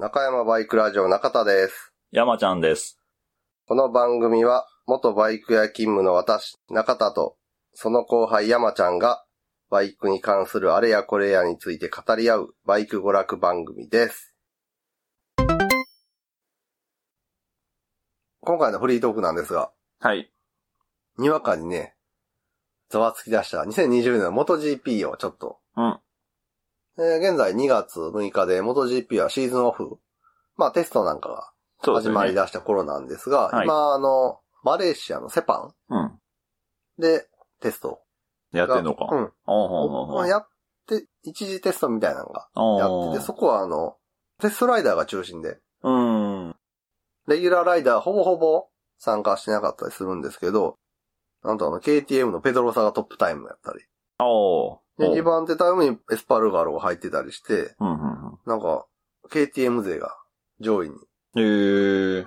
[0.00, 1.92] 中山バイクラジオ中田です。
[2.12, 3.00] 山ちゃんです。
[3.66, 7.36] この番組は、元バイク屋勤務の私、中田と、
[7.74, 9.24] その後輩山ちゃんが、
[9.70, 14.36] バイクに関するあれやこれやについて語り合う、バイク娯楽番組です。
[18.42, 20.30] 今回のフリートークなんですが、はい。
[21.18, 21.96] にわかにね、
[22.88, 25.98] ざわつき出した2020年の MotoGP をちょっと、うん。
[26.98, 29.98] えー現在2月6日で MotoGP はシーズンオフ、
[30.56, 32.08] まあテストなんかが始。
[32.10, 35.98] まり出した頃なんですが、はい今あの、マレーシアのセパうん。
[36.06, 36.18] ン
[36.98, 37.26] で
[37.60, 38.00] テスト
[38.52, 38.58] が。
[38.60, 39.06] やってんのか。
[39.12, 40.28] うん。
[40.28, 40.48] やっ
[40.86, 43.96] て、一時テストみたいなのがやってて、そこはあの、
[44.40, 46.56] テストライダーが中心で、うん。
[47.28, 48.66] レギュラーライダーほぼほぼ
[48.98, 50.78] 参加してなかったりするんですけど、
[51.44, 53.84] なんとあの、KTM のペドロサがトップタイムやったり、
[54.18, 58.86] おうで、おう2番手タイムにエスパルガロが入ってたりして、うんうんなんか、
[59.30, 60.16] KTM 勢が
[60.60, 60.96] 上位に
[61.34, 61.42] うん。
[61.42, 62.26] へえ。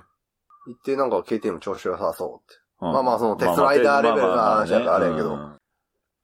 [0.66, 2.54] 行って、なんか KTM 調子良さそうって。
[2.80, 5.56] うんまあまあそのテストライダーレベルの話だからあれやけどま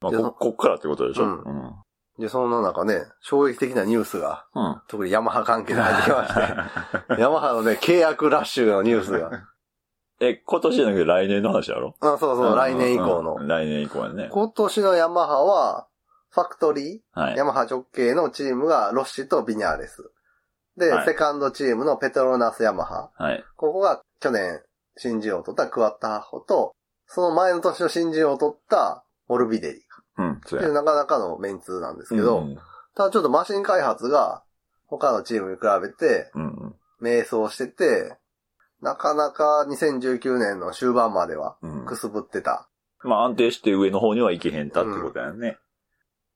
[0.03, 1.23] あこ、こっからってことでしょ？
[1.23, 1.73] うんうん。
[2.19, 4.81] で、そんな中ね、衝撃的なニュースが、うん。
[4.89, 6.41] 特にヤマハ関係で入ってきまして、
[7.21, 9.31] ヤマハのね、契約ラッシュのニュースが。
[10.21, 11.95] え、今年じゃなくて来年の話やろ？
[12.01, 13.47] あ、そうそう、来年以降のうん。
[13.47, 14.27] 来年以降やね。
[14.31, 15.87] 今年のヤマハは、
[16.31, 17.45] ファクトリー、はいヤ。
[17.45, 20.11] マハ直系のチームがロッシとビニャーレス。
[20.77, 23.11] で、はいセカンドチームのペトロナスヤマハ。
[23.17, 23.43] はい。
[23.57, 24.61] ここが去年
[24.97, 26.73] 新人を取ったクワッタハホと、
[27.07, 29.81] その前の年の新人を取ったモルビデリ。
[30.17, 30.73] うん、そう。
[30.73, 32.57] なかなかのメンツなんですけど、うん
[32.95, 34.43] ただちょっとマシン開発が
[34.87, 36.75] 他のチームに比べてうんうん。
[36.99, 38.17] 迷走してて、
[38.81, 41.85] なかなか2019年の終盤まではうん。
[41.85, 42.67] くすぶってた。
[43.03, 45.57] まあ安定して上の方には行けへんたってことやね。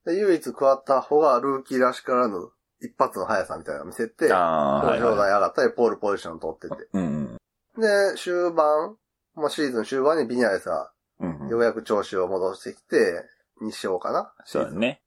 [0.05, 2.49] で、唯一クワッタホがルーキーらしからぬ
[2.81, 6.75] 一発の速さみたいなのを見せて、表彰台は上がったり、ポールポジション取ってて。
[6.75, 6.87] い。
[6.93, 7.37] うん
[7.77, 7.87] で、
[8.17, 8.97] 終盤、
[9.35, 11.39] まあ、シーズン終盤にビニャレスがうん。
[11.41, 13.23] うんようやく調子を戻してきて、
[13.61, 14.33] 2勝かな？
[14.45, 15.01] そうやね。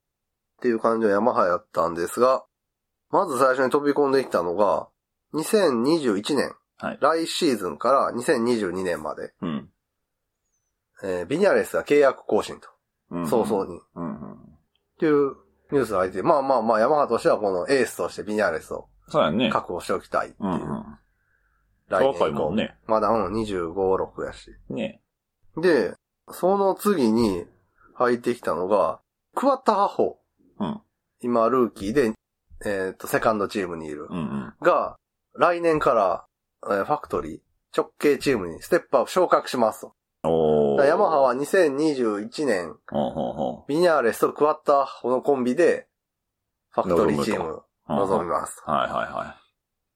[0.59, 2.45] っていう感じのヤマハやったんですが、
[3.11, 4.89] まず最初に飛び込んできたのが、
[5.35, 9.71] 2021年、はい来シーズンから2022年まで、うん。
[11.03, 12.69] えービニャレスが契約更新と、
[13.11, 14.39] うん早々に、っうんうん。
[14.99, 15.37] ていう
[15.73, 19.51] ニュースが入って、まあまあまあヤマハとしてはこのエースとしてビニャレスをそうやね。
[19.51, 20.53] 確保しておきたいっていうう。
[20.53, 20.99] んうん。
[21.89, 22.75] 来年以降若いもんね。
[22.87, 24.51] まだうん、25、6やし。
[24.69, 25.01] ね。
[25.57, 25.95] で、
[26.31, 27.45] その次に
[27.95, 29.01] 入ってきたのが、
[29.35, 30.19] クワッタハホ。
[30.59, 30.81] うん。
[31.21, 32.13] 今、ルーキーで、
[32.65, 34.07] えっ、と、セカンドチームにいる。
[34.11, 34.55] うんうん。
[34.61, 34.97] が、
[35.35, 36.27] 来年から、
[36.65, 37.41] えーファクトリー、
[37.77, 39.95] 直系チームにステップアップ昇格しますと。
[40.25, 40.56] おー。
[40.77, 45.89] だからヤマハは2021年、ほうほうほビニャーレスとクワッタハホのコンビで、
[46.71, 47.63] ファクトリーチームう。
[47.89, 48.63] 臨みます。
[48.67, 49.37] はいはいは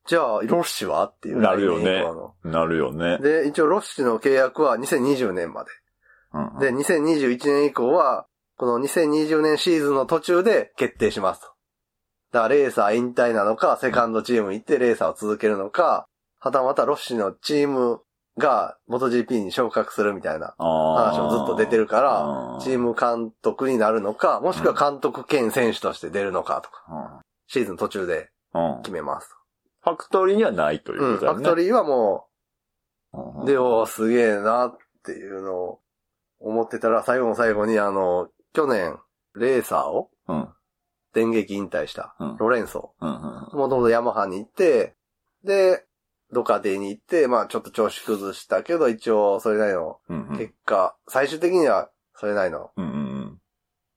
[0.06, 1.40] じゃあ、ロッシはっていう。
[1.40, 2.02] なるよね。
[2.44, 3.18] なるよね。
[3.18, 5.70] で、一応ロッシの契約は2020年まで。
[6.60, 8.26] で、2021年以降は、
[8.56, 11.48] この2020年シーズンの途中で決定しますと。
[12.32, 16.06] だからレーサー引退なのか、セカンドチーム行ってレーサーを続けるのか、
[16.38, 18.00] はたまたロッシのチーム
[18.40, 29.36] が MotoGP に昇格するみたいな話もずっと出てるから、チーム、ム監督になるのか、もしくは監督兼選手として出るのかとか、シーズン途中でうんうん決めます
[29.82, 31.04] ファクトリーにはないといと。
[31.04, 31.38] うん、うことだね。
[31.38, 32.26] ファクトリーはも
[33.12, 35.80] うんう、で、おーすげえなっていうのを
[36.40, 38.98] 思ってたら、最後の最後にあの、去年、
[39.34, 40.48] レーサーをうん。
[41.12, 42.94] 電撃引退した、うんロレンソ。
[43.00, 43.58] うんうん。
[43.58, 44.94] もともとヤマハに行って、
[45.44, 45.84] で、
[46.32, 50.38] ドカテに行って、まあちょっと調子崩したけど、一応それなりのうんうん。
[50.38, 52.96] 結果、最終的にはそれなりのうんうんう
[53.26, 53.38] ん。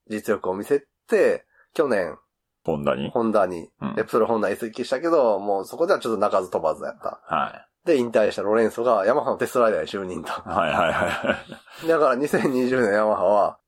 [0.10, 2.18] 実力を見せて、去年、
[2.66, 3.10] ホンダに？
[3.10, 7.22] ホンダに、うんレプソルホンダに移籍したけど、もうそこではちょっと鳴かず飛ばずやった。
[7.26, 10.30] はで、引退したロレンソがヤマハのテストライダーに就任と。
[10.30, 10.34] い。
[10.46, 11.38] はいはいは
[11.84, 11.88] い。
[11.88, 13.60] だから2020年ヤマハは、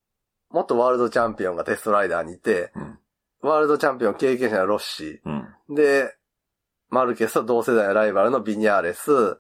[0.50, 3.00] 元ワールドチャンピオンがテストライダーにいて、うん
[3.42, 5.48] ワールドチャンピオン経験者のロッシうん。
[5.70, 6.16] ー、で、
[6.90, 9.38] マルケスと同世代のライバルのビニャーレス、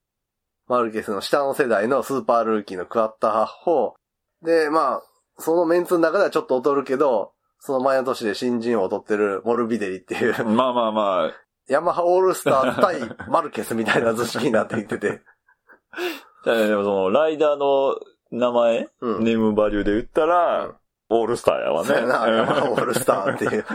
[0.68, 3.96] マルケスの下の世代のスーパールーキーのクワッタハッホ、
[4.44, 5.04] で、まあ、
[5.38, 11.34] そのメンツの中ではちょっと劣るけど、その前の年で新人王を取ってるモルビデリっていう、まあまあまあ、
[11.68, 13.00] ヤマハオールスター対
[13.30, 14.98] マルケスみたいな図式になっていって。
[15.00, 15.22] て、
[16.68, 18.00] でもその、ライダーの
[18.31, 19.24] 名前、うん。
[19.24, 20.75] ネームバリューで言ったら、うん。
[21.10, 21.88] オールスターやわね。
[21.88, 23.66] そうやな、ヤマハオールスターっていう。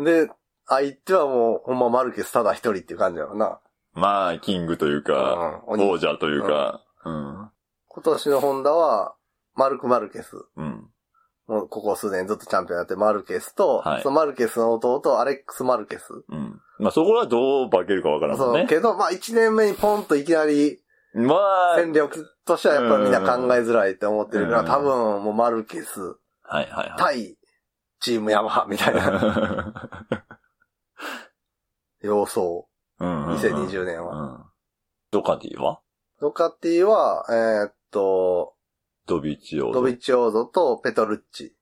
[0.26, 0.30] で、
[0.68, 3.60] 相手はもう、ほんまマルケスただ一人っていう感じやろな。
[3.94, 7.50] まあ、キングというか、うん鬼王者というか、うん。
[7.88, 9.14] 今年のホンダは、
[9.54, 10.36] マルク・マルケス。
[10.56, 10.88] うん。
[11.48, 16.12] もうここ数年ずっとチャンピオンやってマルケスと、はいそのマルケスの弟、アレックス・マルケス。
[16.28, 16.60] うん。
[16.78, 18.60] まあそこはどう化けるかわからんもんね。
[18.60, 20.78] そうけど、まあ1年目にポンといきなり
[21.14, 21.34] ま
[21.74, 26.16] あ、戦力としてはやっぱりみんな考えづらいって思ってるから、うん多分もうマルケスはい
[26.52, 26.92] はいはい。
[26.98, 27.38] 対
[28.00, 29.72] チームヤマハみたいな
[32.02, 32.46] 様相。
[33.00, 34.14] うんうんうん2020年は。
[34.14, 34.44] うん。
[35.10, 35.80] ドカティは？
[36.20, 38.54] ドカティは、えーっと、
[39.06, 41.54] ドビッチオードビッチオーゾとペトルッチ。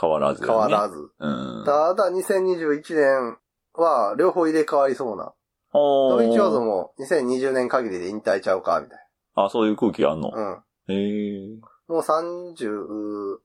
[0.00, 0.48] 変わらず、ね。
[0.48, 0.96] 変わらず。
[1.18, 1.28] う
[1.62, 1.64] ん。
[1.64, 3.38] ただ、2021年
[3.74, 5.32] は両方入れ替わりそうな。
[5.72, 8.98] おドビッチオーゾも2020年限りで引退ちゃうかみたい
[9.34, 10.64] あ、そういう空気あんの、な。
[10.88, 10.94] うん。
[10.94, 11.60] へえ。
[11.88, 13.36] もう30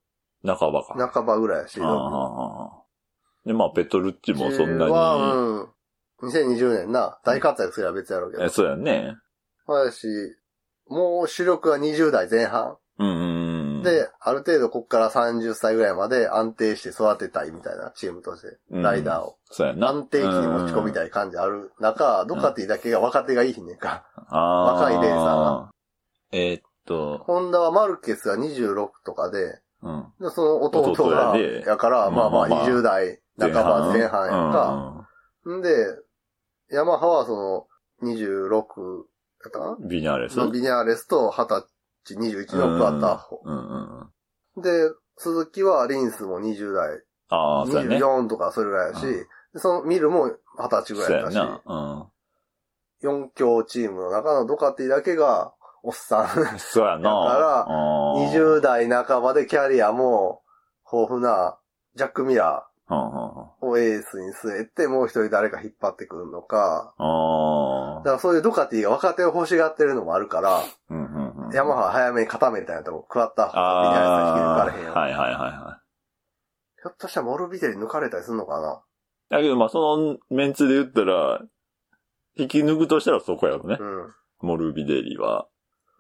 [0.46, 1.10] 半ばか。
[1.12, 2.84] 半ばぐらいやし、ああああ
[3.46, 4.92] で、まあ、ペトルッチもそんなに。
[4.92, 5.73] は、うん。
[6.24, 8.50] 2020年な、大活躍すれば別やろうけどえ。
[8.50, 9.16] そうやね。
[9.66, 10.08] そうやし、
[10.88, 12.78] もう主力は20代前半。
[13.00, 13.84] うんうんうん。
[13.84, 19.38] で、ある程度こっから30歳ぐらいまで安定して育てたいみたいなチームとして、うんライダーを。
[19.46, 19.90] そうやな。
[19.90, 21.08] 安定期に持ち込みたい。
[21.08, 24.06] い感じある中、ドカティだけが若手がいいひんねんか。
[24.28, 24.74] ああ。
[24.76, 25.72] 若いレーサーが。
[26.32, 30.06] えーっと、ホンダはマルケスが26とかで、うん。
[30.20, 35.08] でその弟弟が、やから、まあまあまあまあ20代半ば前半やんか。
[35.50, 35.70] んで、
[36.74, 37.68] ヤマハはそ
[38.02, 38.66] の26やっ
[39.44, 40.36] たかうんビニャーレス？
[40.52, 41.64] ビニャーレスと20
[42.06, 43.42] 歳、21のクワッターホ。
[43.44, 44.10] うんうん
[44.56, 44.62] うん。
[44.62, 44.70] で、
[45.18, 47.98] 鈴木はリンスも20代、ああ、そうやね。
[47.98, 51.62] 24とかそれぐらいやし、うんでそのミルも20歳ぐそうらいやったし、やな。
[53.04, 53.26] うん。
[53.26, 55.54] 4強チームの中のドカティだけが、
[55.84, 56.60] おっさん。
[56.60, 57.24] そうやな。
[57.26, 60.42] だからあー20代半ばでキャリアも
[60.92, 61.60] 豊富な
[61.96, 70.64] ジャック・ミラうんうんうんーをエースに据えて、もう一人誰か引っ張ってくるのか、あだからそういうドカティが若手を欲しがってるのもあるから、あ。
[70.90, 71.54] うんうんうん。
[71.54, 74.94] ヤマハは早めに固めたんやったら、クワッターホとビニャーレスは引き抜かれへんよ。
[74.94, 75.80] はいはいはいは
[76.82, 78.82] ひょっとしたらモルビデリ抜かれたりするのかな
[79.32, 81.42] いだけどまあそのメンツで言ったら、
[82.36, 83.78] 引き抜くとしたらそこやろね。
[83.80, 84.14] うん。
[84.42, 85.48] モルビデリは。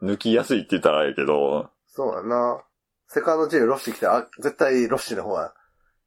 [0.01, 2.62] 抜きやすいって言ったらあれやけど、そうやな。
[3.07, 5.51] セカンドチームロッシ来たら、あ絶対ロッシの方はうん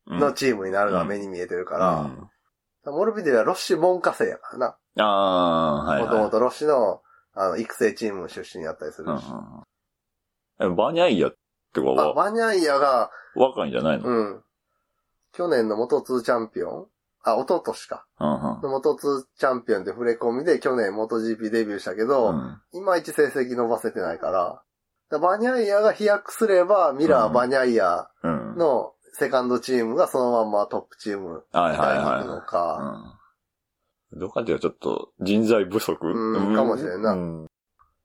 [0.06, 2.28] のチームになるのは目に見えてるから、うん
[2.88, 4.76] モルビデリはロッシ門下生やからな。
[4.98, 6.08] ああ、はいはい。
[6.08, 7.02] もともとロッシの、
[7.34, 9.24] あの、育成チーム出身やったりするし。
[10.60, 11.34] うんうん、バニャイヤっ
[11.74, 14.42] て子あ、はバニャイヤが、若いんじゃないの、うん。
[15.32, 16.86] 去年の元2チャンピオン？
[17.24, 18.06] あ、一昨年か。
[18.20, 24.62] うんうんの元2チャンピオンで触れ込みで去年元 GP デビューしたけど、うんいまいち成績伸ばせてないから、
[25.10, 28.56] だバニャイヤが飛躍すれば、ミラー、うんバニャイヤうん。
[28.56, 33.14] のセカンドチームがそのまんまトップチームに行くはいはのか、
[34.12, 34.14] い。
[34.14, 34.20] うん。
[34.20, 36.06] どっかっていうとちょっと人材不足？
[36.06, 37.46] うんかもしれんなうん。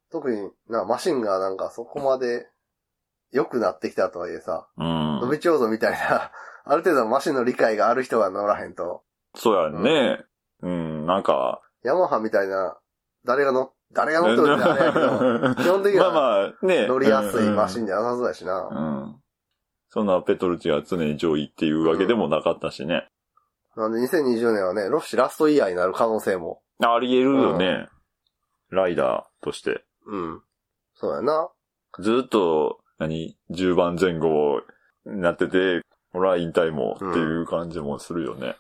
[0.10, 2.48] 特にな、マシンがなんかそこまで
[3.32, 5.20] 良くなってきたとはいえさ、うん。
[5.22, 6.32] ドビチョーゾみたいな、
[6.64, 9.04] ある程度マシンの理解がある人が乗らへんと、
[9.36, 10.24] そうやね。
[10.62, 11.62] うん、なんか。
[11.84, 12.78] ヤマハみたいな、
[13.26, 16.88] 誰が乗、誰が乗ってるってあれやけど、 基本的にはまあまあ、ね。
[16.88, 17.88] 乗りやすいマシンで。
[17.88, 18.70] じゃなさそうやしな。
[18.70, 19.21] うん。
[19.94, 23.08] そんなペトルチが常に上位っていうわけでもなかったしね。
[23.76, 26.62] なんで2020年はね、ロッシラストイヤーになる可能性も。
[26.80, 27.90] あり得るよね。
[28.70, 29.84] ライダーとして。
[30.08, 30.42] うん。
[30.96, 31.50] そうやな。
[32.00, 34.62] ずっと、何 ?10 番前後
[35.06, 35.82] になってて、
[36.14, 38.56] 俺は引退もっていう感じもするよね。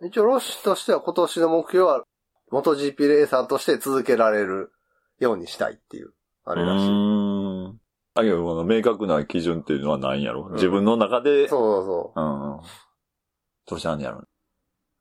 [0.00, 2.04] 一応ロッシとしては今年の目標は、
[2.52, 4.70] 元 GP レーサーとして続けられる
[5.18, 6.12] ようにしたいっていう、
[6.44, 7.37] あれらしい。
[8.22, 11.48] だけど、この明確な基準っていうのはないんやろ、うん自分の中で。
[11.48, 12.60] そうそううん。
[13.66, 14.24] どうしたんやろ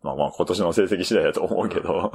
[0.02, 2.12] まあまあ今年の成績次第だと思うけど。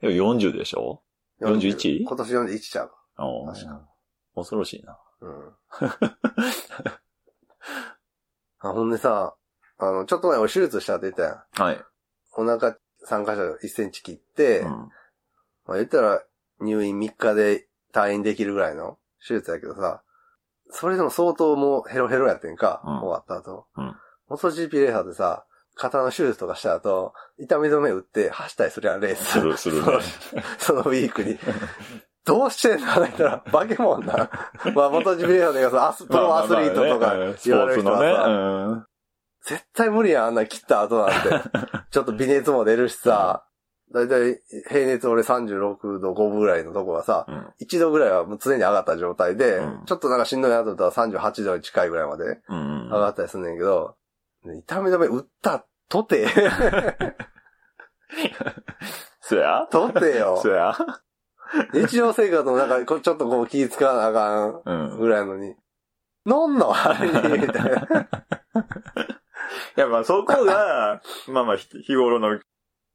[0.00, 1.02] でも40でしょ？
[1.40, 1.56] そう。
[1.56, 2.92] 41今年41ちゃう。
[3.18, 3.86] お確か
[4.34, 4.98] 恐ろしいな。
[5.20, 5.54] うん。
[8.60, 9.34] あ、ほんでさ、
[9.78, 11.70] あの、ちょっと前俺手術したって言ったやん。
[11.70, 11.84] はい。
[12.32, 12.76] お腹
[13.08, 14.68] 3箇所1センチ切って、うん。
[14.68, 16.22] まあ言ったら
[16.60, 20.02] 入院3日で退院できるぐらいの手術やけどさ、
[20.70, 23.66] それでも相当もうヘロヘロやってんか、うん終わった後。
[23.76, 23.96] うん
[24.28, 29.24] 元 GP レーサーでさ、肩の手術とかした後、痛み止め打って走ったりするやん、レース。
[29.24, 29.98] する、するね。
[30.58, 31.36] そのウィークに。
[32.24, 34.30] どうしてんのって言ったら、化け物な。
[34.74, 37.80] まあ、元 GP レーサーで言うとアス、プロアスリートとかまあまあまあねスポ言われる。
[37.80, 38.86] 人はさ、うん
[39.42, 41.28] 絶対無理やん、あんな切った後なんて。
[41.90, 43.44] ちょっと微熱も出るしさ、
[43.92, 47.46] だいたい平熱俺36度5分ぐらいのとこがさ、うん。
[47.60, 52.84] 1度ぐらいはもう常に上がった状態で、うんちょっとなんかしんどいなと思ったら38度に近いぐらいまでうん。
[52.88, 53.96] 上がったりすんねんけど、
[54.44, 56.28] 痛み止め打ったとて、
[59.20, 60.48] そやとてよそ。
[60.48, 60.76] や
[61.72, 65.00] 日常生活もなんかちょっとこう気ぃ使わなあかんうん。
[65.00, 65.48] ぐらいのに、
[66.26, 66.72] 飲んの？
[66.72, 67.08] あれ？
[67.08, 67.14] に、
[67.46, 67.70] みたいな。
[69.76, 72.38] いや、まあそこが、まあまあひ日頃の、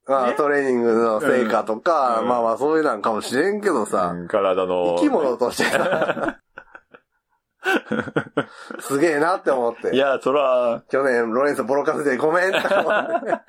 [0.07, 4.95] まあ、ねトレーニングの成果とか、うんまあまあそういうなんかもしれんけどさ、うん体の。
[4.97, 6.39] 生き物としてさ、
[8.79, 9.95] すげえなって思って。
[9.95, 12.89] いや、そら、去年、ロレンソボロカスでごめんって思って。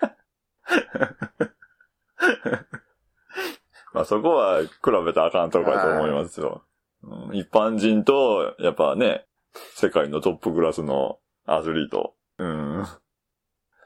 [3.92, 4.68] まあそこは比
[5.04, 6.62] べたらあかんとこやと思いますよ。
[7.02, 9.26] うん一般人と、やっぱね、
[9.74, 12.14] 世界のトップクラスのアスリート。
[12.38, 12.82] うん。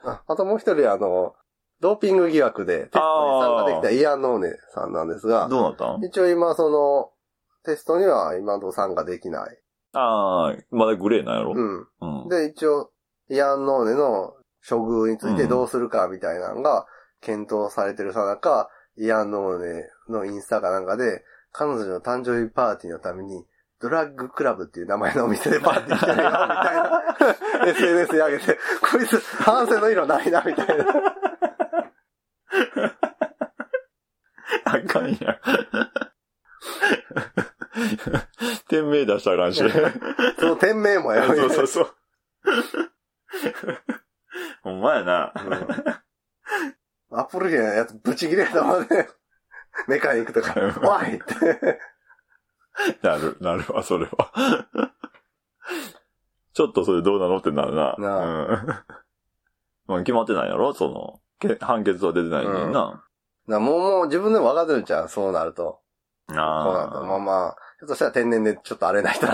[0.05, 1.35] ああともう一人、あの、
[1.81, 3.01] ドーピング疑惑でテストに
[3.43, 6.05] 参加できたイアン・ノーネさんなんですが、どうなったん？
[6.05, 7.11] 一応今その、
[7.65, 9.59] テストには今のところ参加できない。
[9.93, 11.55] ああ、まだグレーなんやろ？
[11.55, 11.89] うん。
[12.23, 12.29] うん。
[12.29, 12.91] で、一応、
[13.29, 14.35] イアン・ノーネの
[14.69, 16.87] 処遇についてどうするかみたいなのが
[17.21, 23.47] 検討されてるさなか、イアン・ノーネのインスタかなんかで、彼女の誕生日パーティーのために、
[23.81, 27.03] ドラッグクラブっていう名前のお店でパーティーしてるよ、みたいな、
[27.67, 28.59] SNS に上げて、
[28.93, 31.10] こいつ、反省の色ないな、みたいな。
[34.73, 35.19] あかんやん。
[38.69, 39.63] 店名出したらあかんし。
[40.39, 41.95] その店名もやめそうそうそう。
[44.63, 45.33] ほんまやな。
[47.13, 49.09] アップルゲーのやつブチ切れたまで、
[49.89, 51.79] メカニックとか、おいって。
[53.03, 54.33] なる、なるわ、それは。
[56.53, 57.95] ちょっとそれどうなのってなるな。
[57.99, 58.67] なうん。
[59.87, 63.05] まあ決まってないやろその、け判決は出てないのにな。
[63.51, 65.81] なもう、もう自分でも分かってるんちゃうそうなると。
[66.29, 67.03] そうなると。
[67.05, 69.33] まああまあ、ひょっとしたら天然でちょっと荒れない人だ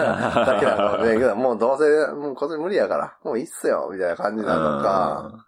[0.61, 4.47] けなのかもしれんけど、 もうどうせ、もう今年無理やから、もういいっすよ、みたいな感じあ。
[4.47, 5.47] なのか、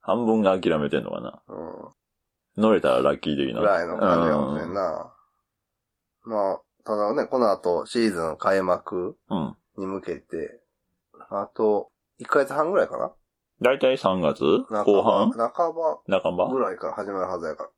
[0.00, 1.42] 半分が諦めてんのかな。
[1.48, 3.60] うん、乗れたらラッキー的な。
[3.60, 5.12] ぐらいの感じかもしれんな。
[6.24, 9.56] まあ、ただね、この後シーズン開幕うん。
[9.76, 10.60] に向けて、
[11.30, 13.12] あと、1ヶ月半ぐらいかな
[13.60, 14.44] だいたい3月？
[14.68, 15.30] 半後半？
[15.30, 16.48] ば半ば半ば？
[16.48, 17.70] ぐらいから始まるはずやから。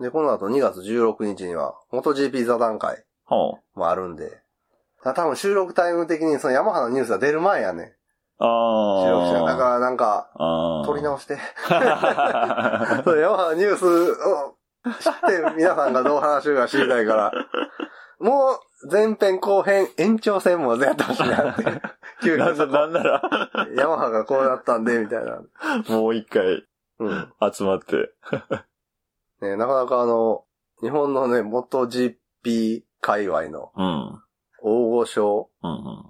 [0.00, 4.40] で、この後2月16日には、MotoGP 座談会はもあるんで、
[5.02, 7.94] 多分収録タイム的にそのヤマハのニュースが出る前やね。
[8.38, 9.02] あ。
[9.04, 9.44] 収録者。
[9.44, 10.84] だからなんか、ああ。
[10.86, 11.38] 撮り直して。
[11.68, 14.56] あ そうヤマハのニュースを
[15.00, 17.32] 知って皆さんがどう話するか知りたいから、
[18.18, 21.64] もう前編後編延長戦もやってほしいなって。
[22.22, 23.22] 急なんなんなら、
[23.76, 25.42] ヤマハがこうなったんで、みたいな。
[25.88, 26.64] もう一回
[26.98, 27.32] うん。
[27.52, 28.10] 集まって。
[29.44, 30.44] ね、なかなかあの、
[30.82, 34.20] 日本のね、MotoGP 界隈のうん。
[34.62, 36.04] 大御所、うんうん。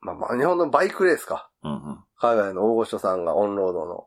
[0.00, 1.50] まあまあ日本のバイクレースか。
[1.62, 1.98] うんうん。
[2.16, 4.06] 海外の大御所さんがオンロードの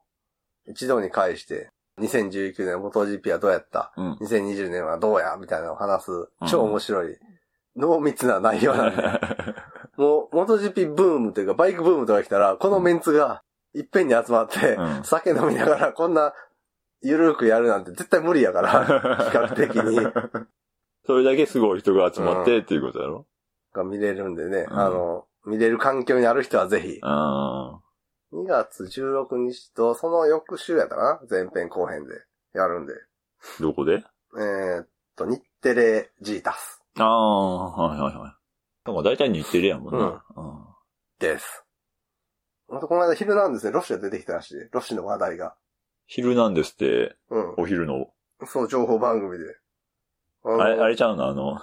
[0.68, 1.70] 一度に返して、
[2.00, 3.94] 2019年 MotoGP はどうやった？
[3.98, 4.14] うん。
[4.22, 5.38] 2020年はどうや？
[5.40, 6.12] みたいなのを話す
[6.50, 7.18] 超面白い、
[7.76, 9.04] 濃密な内容なんで。
[9.98, 13.44] もう、MotoGP ブームというか、バイクブームとか来たら、このメンツが
[13.74, 16.34] いっぺんに集まって、うん酒飲みながらこんな、
[17.08, 18.92] ゆるくやるなんて絶対無理やから、 比
[19.38, 20.00] 較的に、
[21.06, 23.26] それだけすごい人が集まってっていうことやろ？
[23.74, 27.80] が見れるんでね、うんあの、見れる環境にある人はぜひ、あ
[28.34, 32.94] 2月16日と、その翌週やったかな前編後編でやるんで。
[32.94, 33.62] あ。
[33.62, 34.04] どこで？
[34.38, 38.36] えーっと、日テレジータスああ、はいはいはい。
[38.86, 40.24] なんか大体似てるやもんな。
[40.36, 40.66] うん
[41.20, 41.64] です。
[42.68, 44.56] またこの間昼なんですね、ロッシュが出てきたらしい。
[44.72, 45.56] ロッシュの話題が。
[46.08, 47.54] 昼なんですって、うん。
[47.58, 48.08] お昼の。
[48.46, 49.46] そう、情報番組で。
[50.44, 51.28] あのあれ、あれちゃうの？
[51.28, 51.60] あの、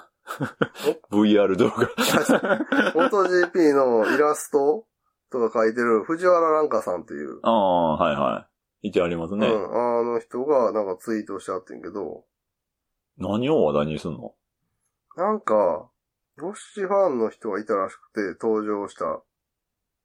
[1.10, 1.86] VR 動画。
[2.94, 4.86] MotoGP のイラスト
[5.30, 8.48] とか書いてる藤原蘭香さんっていう、ああ、はいは
[8.82, 8.88] い。
[8.88, 9.46] いてありますね。
[9.46, 12.24] うん、あの人がなんかツイートしちゃってんけど、
[13.18, 14.34] 何を話題にすんの？
[15.16, 15.88] なんか、
[16.36, 19.22] ロッシュファンの人がいたらしくて、登場した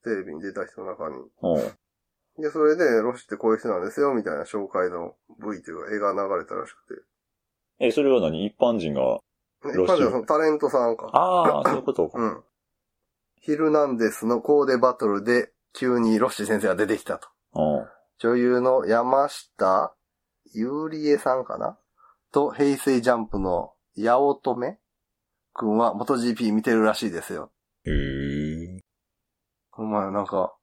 [0.03, 1.15] テレビに出た人の中に。
[2.39, 7.05] で、それで、ロッシュってこういう人なんですよ、みたいな紹介の V というか絵が流れたらしく
[7.79, 8.45] え、それは何？
[8.45, 9.19] 一般人が。
[9.63, 9.77] て。
[9.77, 11.09] ロッシュ一般ではそのタレントさんか。
[11.13, 12.19] ああ、そういうことか。
[12.19, 12.43] うん。
[13.39, 17.27] ヒルナンデスのコーデバトルで急にロッシュ先生が出てきたと。
[17.53, 17.87] うん。
[18.19, 19.95] 女優の山下
[20.53, 21.77] ゆりえさんかな？
[22.31, 24.77] と、平成ジャンプの八乙女
[25.53, 27.51] くんは元 GP 見てるらしいですよ。
[27.85, 28.79] へえ。
[29.71, 30.55] ほんまや、なんか、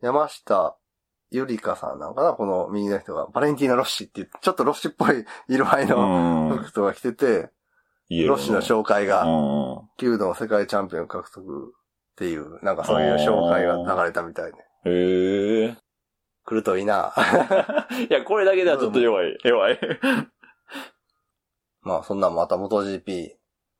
[0.00, 0.76] 山下
[1.36, 3.26] ゆりかさんなんかなこの右の人が。
[3.26, 6.58] バレンティーナ・ロッシーっていう、ちょっとロッシーっぽい色合いのうん。
[6.58, 7.50] 服とか着てて、
[8.10, 11.44] ロッシュの紹介が、う弓道の世界チャンピオン獲得っ
[12.16, 14.52] ていう、なんかそういう紹介が流れたみたいで。
[14.52, 14.92] ん。
[14.92, 15.76] へえ。
[16.44, 17.12] 来るといいな。
[18.08, 19.36] いや、これだけではちょっと弱い。
[19.42, 19.78] 弱い。
[21.82, 23.32] まあそんなんまた MotoGP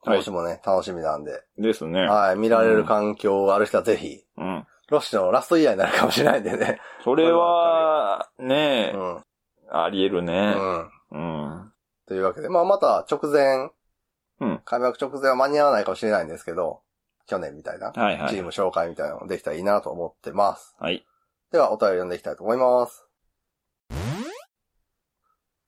[0.05, 1.43] 今年もね、楽しみなんで。
[1.57, 2.07] ですね。
[2.07, 4.67] はい、見られる環境がある人はぜひ、うん。
[4.91, 6.81] ロッシュのラストイヤーになるかもしれないんでね。
[7.03, 9.25] それは、 ねう、ん。
[9.71, 10.55] あり得るね。
[10.57, 10.91] うん。
[11.11, 11.19] う
[11.57, 11.73] ん。
[12.07, 13.71] というわけで、まあまた直前、
[14.41, 16.83] うん開幕直前は間に合わないかもしれないんですけど、
[17.27, 18.31] 去年みたいな、はいはい。
[18.31, 20.75] チーム紹介みたいなのできたらいいなと思ってます。
[20.79, 21.07] はい。
[21.51, 23.07] では、お便り読んでいきたいと思います。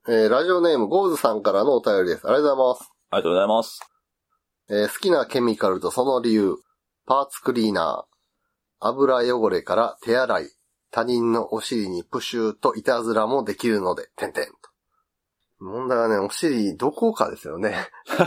[0.09, 2.27] えー、ラジオネームゴーズさんからのお便りです。
[2.29, 2.93] ありがとうございます。
[3.11, 3.81] ありがとうございます。
[4.69, 6.57] えー好きなケミカルとその理由、
[7.07, 8.16] パーツクリーナー、
[8.81, 10.51] 油汚れから手洗い、
[10.91, 14.53] 他人のお尻にプシューといたずらもできるので、てんてんと。
[15.59, 17.71] 問題はね、お尻どこかですよね。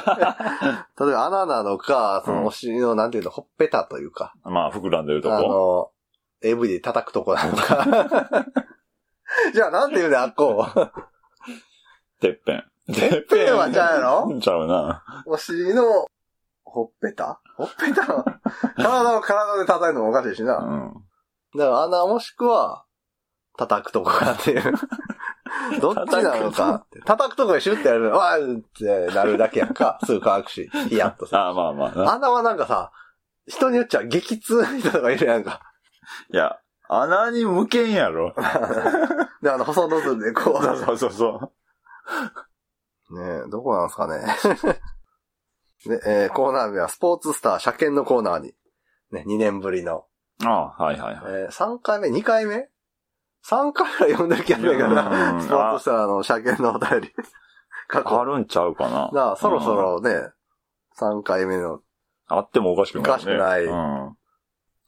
[1.00, 5.48] 例えば穴なのか、そのお尻の、なんていうの、ほっぺたというか、まあ、膨らんでるとあこ。
[5.48, 5.92] の、
[6.50, 7.86] AV で叩くとこなのか。
[9.54, 10.66] じゃあ、なんていうんだ、あっこ
[12.20, 12.64] てっぺん。
[12.94, 14.40] てっぺんはちゃうやろ？
[14.42, 15.04] ちゃうな。
[15.28, 16.08] お尻の、
[16.70, 17.42] ほっぺた？
[17.58, 18.06] ほっぺた？
[18.08, 18.24] の
[18.78, 20.58] 体を体で叩いるのもおかしいしな。
[20.58, 20.94] うん。
[21.58, 22.86] だから穴もしくは、
[23.58, 24.74] 叩くとこかっていう。
[25.82, 27.02] どっちなのかって。
[27.02, 30.00] 叩くとこでシュッてやるの、わーってなるだけやんか。
[30.06, 31.40] すぐ乾くし、ヒヤッとする。
[31.40, 32.14] ああ、まあまあな。
[32.14, 32.92] 穴はなんかさ、
[33.48, 35.62] 人によっちゃ激痛な人とかいるやんか。
[36.32, 38.34] いや、穴に向けんやろ。
[39.42, 41.52] で、あの、細ノズルでこそうそうそうそう。
[43.16, 43.20] う。
[43.20, 44.80] ねえ、どこなんですかね。
[45.86, 48.54] で、えーコーナー名はスポーツスター車検のコーナーに。
[49.12, 50.06] ね、2年ぶりの。
[50.44, 51.24] ああ、はいはいはい。
[51.44, 52.70] えー、3回目 ?2 回目
[53.48, 55.34] ?3 回ぐらい読んでる気がするけどうな。
[55.38, 57.14] んスポーツスターの車検のお便り。
[57.88, 59.10] 過去あるんちゃうかな。
[59.12, 59.78] なあ、そろそうん。
[59.78, 60.30] ろね、
[61.00, 61.80] 3回目の、
[62.28, 63.10] あってもおかしくない、ね。
[63.10, 64.16] おかしくないうん。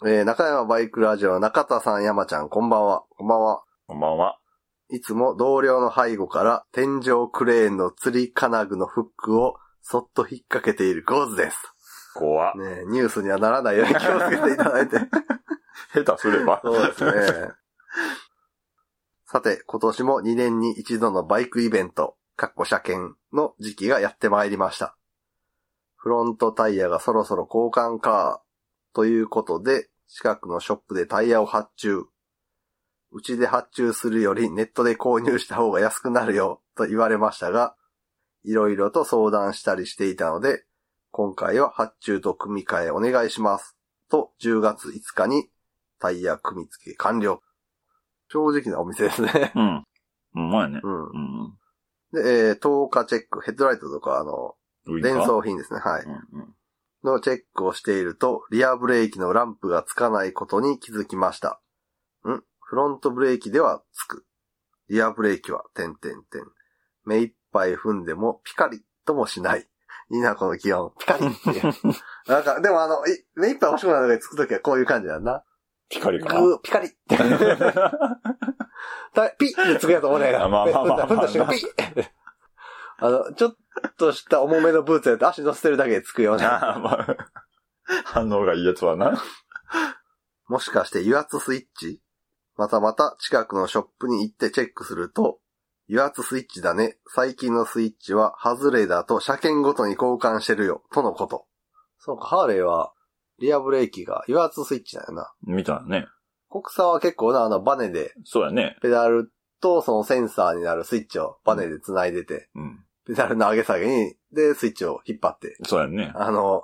[0.03, 3.03] えー中山バイクラジオ中田さん山ちゃん、こんばんは。
[3.17, 3.63] こんばんは。
[3.87, 4.37] こんばんは。
[4.89, 11.57] いつも同僚の背後から天井クレーンの釣り金具のフックをそっと引っ掛けているゴーズです。
[12.13, 12.57] 怖っ。
[12.57, 14.97] ねえニュースにはならないように気をつけていただいて。
[15.93, 16.61] 下手すれば。
[16.63, 17.51] そうですね。
[19.25, 24.97] さて、今年も2年に一度のバイクイベント、かっこ車検の時期がやってまいりました。
[25.95, 28.41] フロントタイヤがそろそろ交換か、
[28.93, 32.03] ということで、近くのショップでタイヤを発注。
[33.11, 37.75] うちで発注するよりネットで購入した方が安くなるよ、と言われましたが、
[38.43, 40.63] いろいろと相談したりしていたので、
[41.11, 43.77] 今回は発注と組み替えお願いします。
[44.09, 45.49] と、10月5日に
[45.99, 47.41] タイヤ組み付け完了。
[48.29, 49.51] 正直なお店ですね。
[49.55, 49.85] うん。
[50.35, 50.79] うまいね。
[50.81, 51.03] うん。
[51.03, 51.53] うん。
[52.13, 54.55] で、えー、透過チェック、ヘッドライトとか、あの、
[55.01, 55.79] 連装品ですね。
[55.79, 56.03] はい。
[56.03, 56.55] うんうん。
[57.03, 61.61] のチェックをしていると、リアブレーキのランプがつかないことに気づきました。
[62.27, 62.43] ん？
[62.59, 64.25] フロントブレーキではつく。
[64.89, 66.43] リアブレーキは、点点点。
[67.05, 69.67] 目いっぱい踏んでもピカリともしない。
[70.11, 70.91] いいな、この気温。
[70.99, 71.73] ピカリっていう。
[72.27, 75.45] なんか、でもあの、い目いっぱい欲しくなるのがつくときはこういう感じだ。
[75.89, 76.57] ピカリかな？
[76.63, 77.17] ピカリって。
[79.13, 80.47] たピッってつくやつおねえが。
[80.47, 82.09] まあまあまあまあ踏んだ瞬間ピッ
[82.97, 83.55] あの、ちょっ
[83.97, 87.11] とした重めのブーツやと足乗せてるだけでつくような。
[88.05, 89.21] 反応がいいやつはな。
[90.47, 92.01] もしかして油圧スイッチ？
[92.55, 95.39] またまた近くのショップに行ってチェックすると、
[95.91, 96.95] 油圧スイッチだね。
[97.13, 100.83] 最近のスイッチは外れだと車検ごとに交換してるよ。
[100.93, 101.47] とのこと。
[101.99, 102.93] そうか、ハーレーは、
[103.39, 105.33] リアブレーキが油圧スイッチだよな。
[105.43, 106.07] みたいなね。
[106.49, 108.77] 国産は結構な、あの、バネで、そうやね。
[108.81, 112.85] ペダルとそのセンサーになるスイッチをバネで繋いでて、うん。
[113.05, 116.13] ペダルの上げ下げに、で、スイッチを引っ張って、そうやね。
[116.15, 116.63] あの、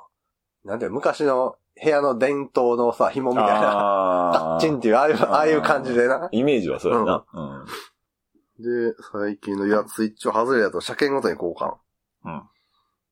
[0.64, 6.30] なんていうの昔の部屋の電灯のさ、紐みたいな、あカッ チンっていう、ああいう、ああいう感じでな。
[6.32, 7.26] イメージはそうやな。
[7.34, 7.66] うん。
[8.60, 11.76] で、最近の油圧スイッチを外れだと車検ごとに交換。
[12.26, 12.44] うん。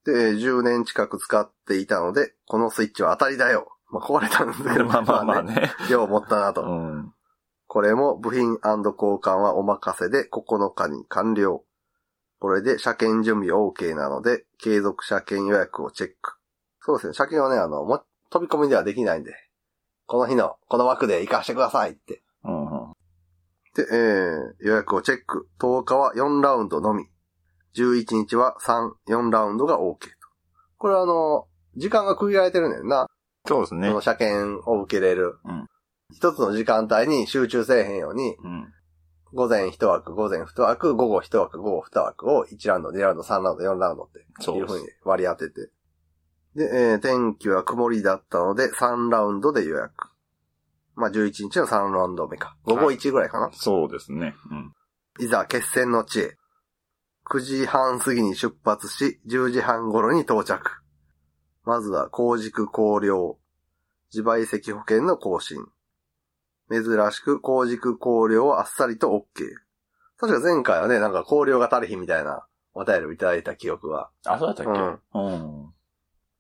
[0.06, 3.72] で、10年近く使っていたので、このスイッチは当たりだよ。
[3.92, 5.56] まあ、壊れたんですけど、まあまあまあね。
[5.56, 5.72] ね。
[5.90, 6.64] よう持ったなと。
[6.64, 7.14] うん。
[7.68, 11.64] これも部品交換はお任せで9日に完了。
[12.40, 16.38] これで車検準備 OK なので、継続車検予約をチェック。
[16.82, 19.34] そうですね、車検はね、あの、も飛び込みではできないんで、
[20.06, 22.22] この日の、この枠で行かしてくださいって。
[23.76, 25.48] で、えー、予約をチェック。
[25.60, 27.06] 10日は4ラウンドのみ。
[27.76, 30.10] 11日は3、4ラウンドが OK と。
[30.78, 33.08] これはあの、時間が区切られてるねんな。
[33.46, 34.02] そうですねこの。
[34.02, 35.38] 車検を受けれる。
[35.46, 35.68] うん
[36.12, 38.72] 一つの時間帯に集中せえへんように、うん。
[39.34, 45.70] 午前一枠、午前二枠、午後一枠、午後二枠を1ラウンド、2ラウンド、3ラウンド、4ラウンドってそうですいう風に割り当てて。
[46.56, 50.15] で、えー天気は曇りだったので3ラウンドで予約。
[50.96, 52.56] まあ、11日の3ラウンド目か。
[52.64, 53.52] 午後1ぐらいかな。
[53.54, 54.36] そうですね。
[54.50, 54.74] うん。
[55.20, 56.38] いざ決戦の地へ。
[57.30, 60.72] 9時半過ぎに出発し、10時半頃に到着。
[61.64, 63.38] まずは、高軸高量。
[64.14, 65.66] 自賠責保険の更新。
[66.72, 69.44] 珍しく、高軸高量はあっさりと OK。
[70.18, 74.12] 確か前回はね、なんか高量が足りひんみたいなお便りをいただいた記憶は。
[74.26, 74.72] あ、そうだったっけ？
[75.16, 75.74] うんうん。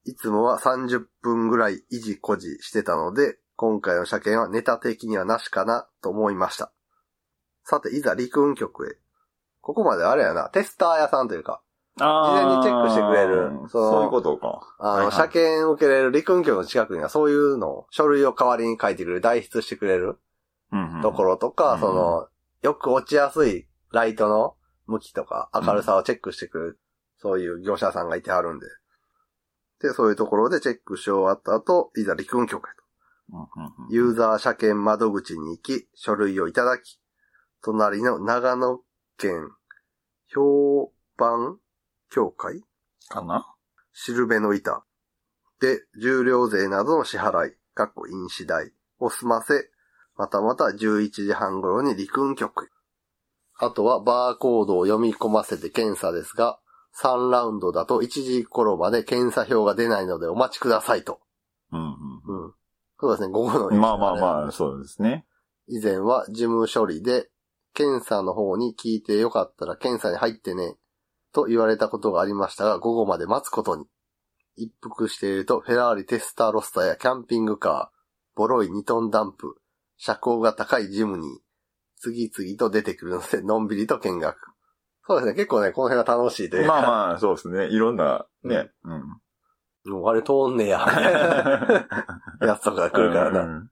[0.06, 6.72] いつもは30分ぐらい維持固持してたので、今回の車検はネタ的にはなしかなと思いました。
[7.64, 8.98] さて、いざ陸運局へ。
[9.62, 11.62] ここまであれやな、テスター屋さんというか、
[12.00, 14.76] あ事前にチェックしてくれるそのそういうことか。
[14.80, 20.18] あの、はいはい車検受けれる陸運局の近くにはそういうのを、書類を代わりに書いてくれる、代筆してくれる
[20.72, 22.28] うんうんところとか、うんその、
[22.62, 24.56] よく落ちやすいライトの
[24.88, 26.80] 向きとか明るさをチェックしてくれる、
[27.18, 28.68] そういう業者さんがいてあるんで。
[29.82, 32.85] で、そういうところでチェックし終わった後、いざ陸運局へと。
[33.90, 37.00] ユーザー車検窓口に行き、書類をいただき、
[37.64, 38.80] 隣の長野
[39.18, 39.50] 県
[40.28, 41.58] 評判
[42.12, 42.62] 協会
[43.10, 43.46] かな？
[43.94, 44.84] しるべの板
[45.60, 49.70] で、重量税などの支払い、かっこ印紙代を済ませ、
[50.18, 52.68] またまた11時半頃に陸運局へ。
[53.58, 56.60] あとはバーコードを読み込ませて検査ですが、
[57.02, 61.20] 3ラウンドだと1時頃まで検査表が出ないのでお待ちくださいと。
[61.72, 61.88] うんうん
[62.46, 62.54] うん。
[63.00, 63.80] そうですね、午後のうん。
[63.80, 65.26] まあまあまあ、そうですね。
[65.68, 67.30] 以前は事務処理で、
[67.74, 70.76] 検査の方に聞いてよかったら検査に入ってね、
[71.34, 73.86] と言われたことがありましたが、午後まで待つことに。
[74.58, 77.96] 一服していると、フェラーリテスターロスターやキャンピングカー、
[78.36, 79.56] ボロい2トンダンプ、
[79.98, 81.30] 車高が高いジムニー、
[81.98, 84.38] 次々と出てくるので、のんびりと見学。
[85.08, 86.70] そうですね、結構ね、この辺が楽しいというか。
[86.70, 87.68] まあまあ、そうですね。
[87.68, 88.72] いろんな、ね。
[88.86, 89.04] うん。
[89.86, 90.80] もうあれ通んねや、
[92.42, 93.42] やつとかが来るからな。
[93.42, 93.70] うん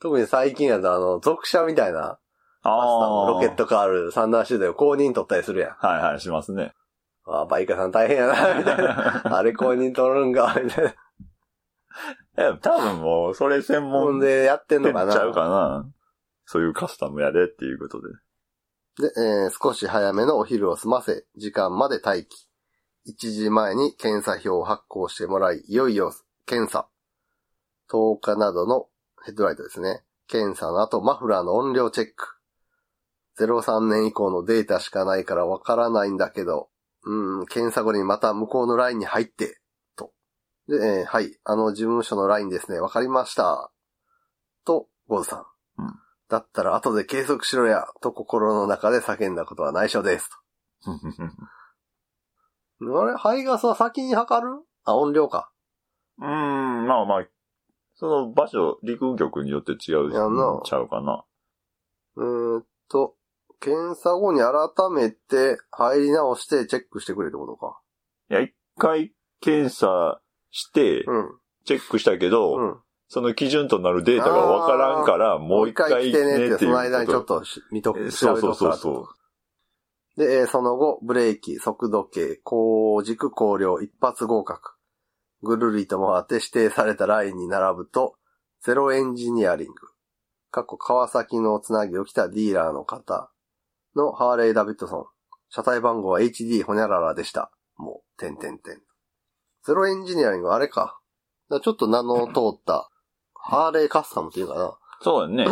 [0.00, 2.18] 特に最近やとあの、属車みたいな、
[2.62, 3.30] ああ。
[3.30, 5.70] ロケットカール、三段集団を公認取ったりするやん。
[5.78, 6.74] はいはい、しますね。
[7.26, 9.22] ああ、バイカさん大変やな、みたいな。
[9.38, 10.94] あれ公認取るんか、みたいな。
[12.36, 15.12] え、多分もう、それ専門ででやってんやのかな。
[15.12, 15.86] っちゃうかな。
[16.44, 18.08] そういうカスタムやでっていうことで。
[19.08, 22.46] で、えー少し早めのお昼を済ませ、時間まで待機。
[23.06, 26.14] 1時前に検査表を発行してもらい、いよいよ
[26.46, 26.88] 検査。
[27.90, 28.86] 10日などの
[29.24, 30.02] ヘッドライトですね。
[30.26, 32.38] 検査の後、マフラーの音量チェック。
[33.38, 36.68] 03年以降のデータしかないからわからないんだけど、
[37.04, 39.60] うん、検査後にまた向こうのラインに入って、
[39.96, 40.12] と。
[40.68, 42.78] で、えーはい、あの事務所のラインですね。
[42.78, 43.70] わかりました。
[44.64, 45.36] と、ゴズさ
[45.78, 45.82] ん。
[45.82, 45.94] うん
[46.28, 50.30] だったら後で計測しろや、と心の中で叫んだことは内緒です。
[50.82, 50.90] と
[52.80, 54.62] あれ排ガスは先に測る？
[54.84, 55.50] あ、音量か。
[56.18, 57.26] うーん、まあまあ、
[57.94, 61.24] その場所、陸運局によって違うやんなちゃうかな。
[62.16, 63.14] うーんと、
[63.60, 64.50] 検査後に改
[64.90, 67.80] めて入り直してチェックしてくれってことか。
[68.30, 71.38] いや、一回検査して、うん。
[71.64, 72.76] チェックしたけど、うん。
[73.08, 79.06] その基準となるデータがわからんから、もう一回来てねって、その間にちょっとし見とく、えそうそうそうそう。
[80.16, 84.74] で、その後、ブレーキ、速度計、高軸高量、一発合格。
[85.42, 88.16] ぐるりと回って指定されたラインに並ぶと、
[88.62, 89.74] ゼロエンジニアリング。
[90.50, 93.30] 過去川崎のつなぎを着たディーラーの方
[93.96, 95.04] のハーレー・ダビッドソン。
[95.48, 97.50] 車体番号は HD ホニャララでした。
[97.76, 98.80] もう、点点点。
[99.64, 101.00] ゼロエンジニアリングあれか。
[101.48, 102.90] かちょっと名の通った、
[103.34, 104.78] ハーレーカスタムっていうかな。
[105.02, 105.46] そうだね。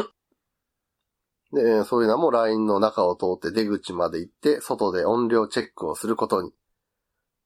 [1.53, 6.53] で、えーそういうのもラインの中を通って出口まで行って、外で音量チェックをすることに。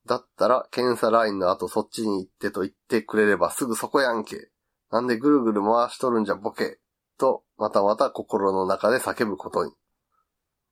[0.07, 4.51] だったら、検査ラインの後そっちに行ってと言ってくれればすぐそこやんけ。
[4.93, 6.79] なんでぐるぐる回しとるんじゃボケ。
[7.19, 9.73] と、またまた心の中で叫ぶことに。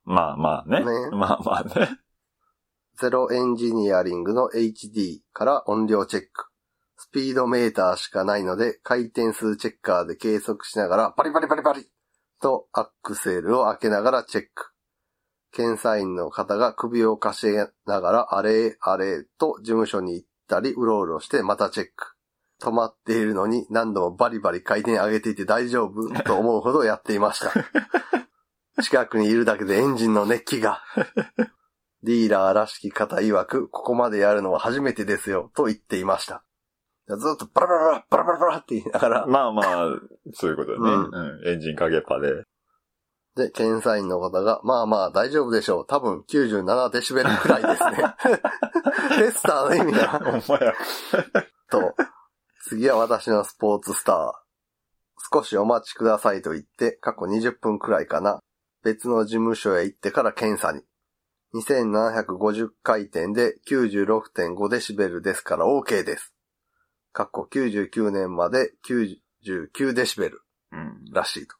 [0.05, 0.79] まあまあね。
[0.79, 1.99] ねまあまあね。
[2.97, 6.47] ゼロエンジニアリングの HD から音量チェック。
[6.97, 11.89] スピードメーターしかないので、回転数チェッカーで計測しながら、パリパリパリパリ
[12.41, 14.71] とアクセルを開けながらチェック。
[15.51, 22.15] 検査員の方が首をかしげながら、あれあれと事務所に行ったり、うろうろしてまたチェック。
[22.61, 26.09] 止まっているのに何度もバリバリ回転上げていて大丈夫？
[26.23, 27.53] と思うほどやっていました。
[28.81, 30.81] 近くにいるだけでエンジンの熱気が。
[32.03, 36.43] ディーラーらしき方曰く、ここまでやるのは初めてですよ、と言っていました。
[37.07, 39.65] ずっとバラバラバラ、バラバラって言いながら、まあまあ、
[40.33, 40.83] そういうことだね。
[40.83, 42.43] うんうんエンジンかけっぱで。
[43.35, 45.85] で、検査員の方が、まあまあ大丈夫でしょう。
[45.87, 47.97] 多分97デシベルくらいですね。
[49.19, 50.73] テスターの意味が、ほんまや。
[51.69, 51.93] と、
[52.69, 54.31] 次は私のスポーツスター。
[55.33, 58.39] 少しお待ちくださいと言って、過去20分くらいかな。
[58.83, 60.81] 別の事務所へ行ってから検査に。
[61.55, 66.34] 2750回転で96.5デシベルですから OK です。
[67.15, 70.41] かっこ99年まで99デシベル
[70.73, 71.05] うん。
[71.13, 71.47] らしいと。
[71.47, 71.57] だか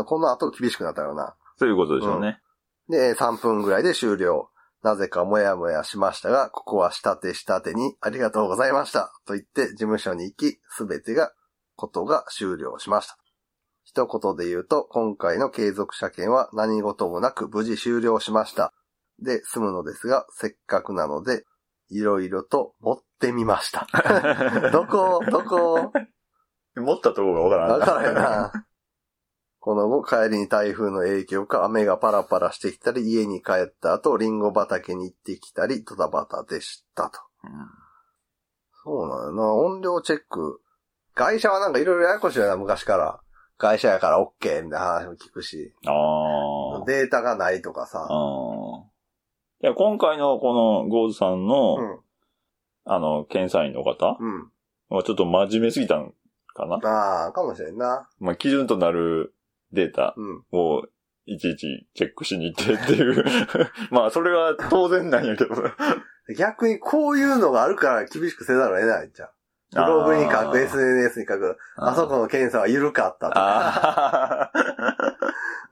[0.00, 1.36] らこの後厳しくなったよな。
[1.58, 2.40] そういうことでしょうね。
[2.88, 4.50] で、3分ぐらいで終了。
[4.82, 9.12] なぜかもやもやしましたが、ここは下手下手にありがとうございました。
[9.26, 11.32] と言って事務所に行き、すべてが、
[11.76, 13.16] ことが終了しました。
[13.84, 18.72] 一言で言うと、今回の継続車検は何事もなく無事終了しました。
[19.20, 21.44] で、済むのですが、せっかくなので、
[21.92, 23.86] いろいろと持ってみました。
[24.72, 25.92] どこどこ？
[26.76, 28.52] 持ったとこがわからんわからへんな。
[29.60, 37.20] この後、帰りに台風の影響か雨がパラパラしてきたり、家に帰った後、リンゴ畑に行ってきたり、ドタバタでしたと。
[38.82, 39.54] そうなのよな。
[39.54, 40.60] 音量チェック。
[41.14, 43.20] 会社はなんかいろいろややこしいよな、昔から。
[43.56, 45.72] 会社やから OK みたいな話も聞くし。
[45.86, 45.92] あ
[46.82, 46.84] あ。
[46.84, 48.08] データがないとかさ。
[49.62, 51.98] いや、今回のこのゴーズさんの、うん。
[52.84, 54.50] あの、検査員の方うん。
[54.88, 56.12] はちょっと真面目すぎたん
[56.52, 56.76] かな？
[56.82, 58.08] ああ、かもしれんな。
[58.18, 59.34] まあ、基準となる
[59.72, 60.44] データうん。
[60.50, 60.82] を
[61.26, 63.24] いちいちチェックしに行ってっていう。
[63.92, 65.54] まあ、それは当然なんやけど。
[66.36, 69.28] 逆にこういうのがあるから厳しくせざるを得ないんじゃん。
[69.74, 73.40] ブログに書く、SNS に書く、あそこの検査は緩かったとか。
[73.40, 75.11] ああ。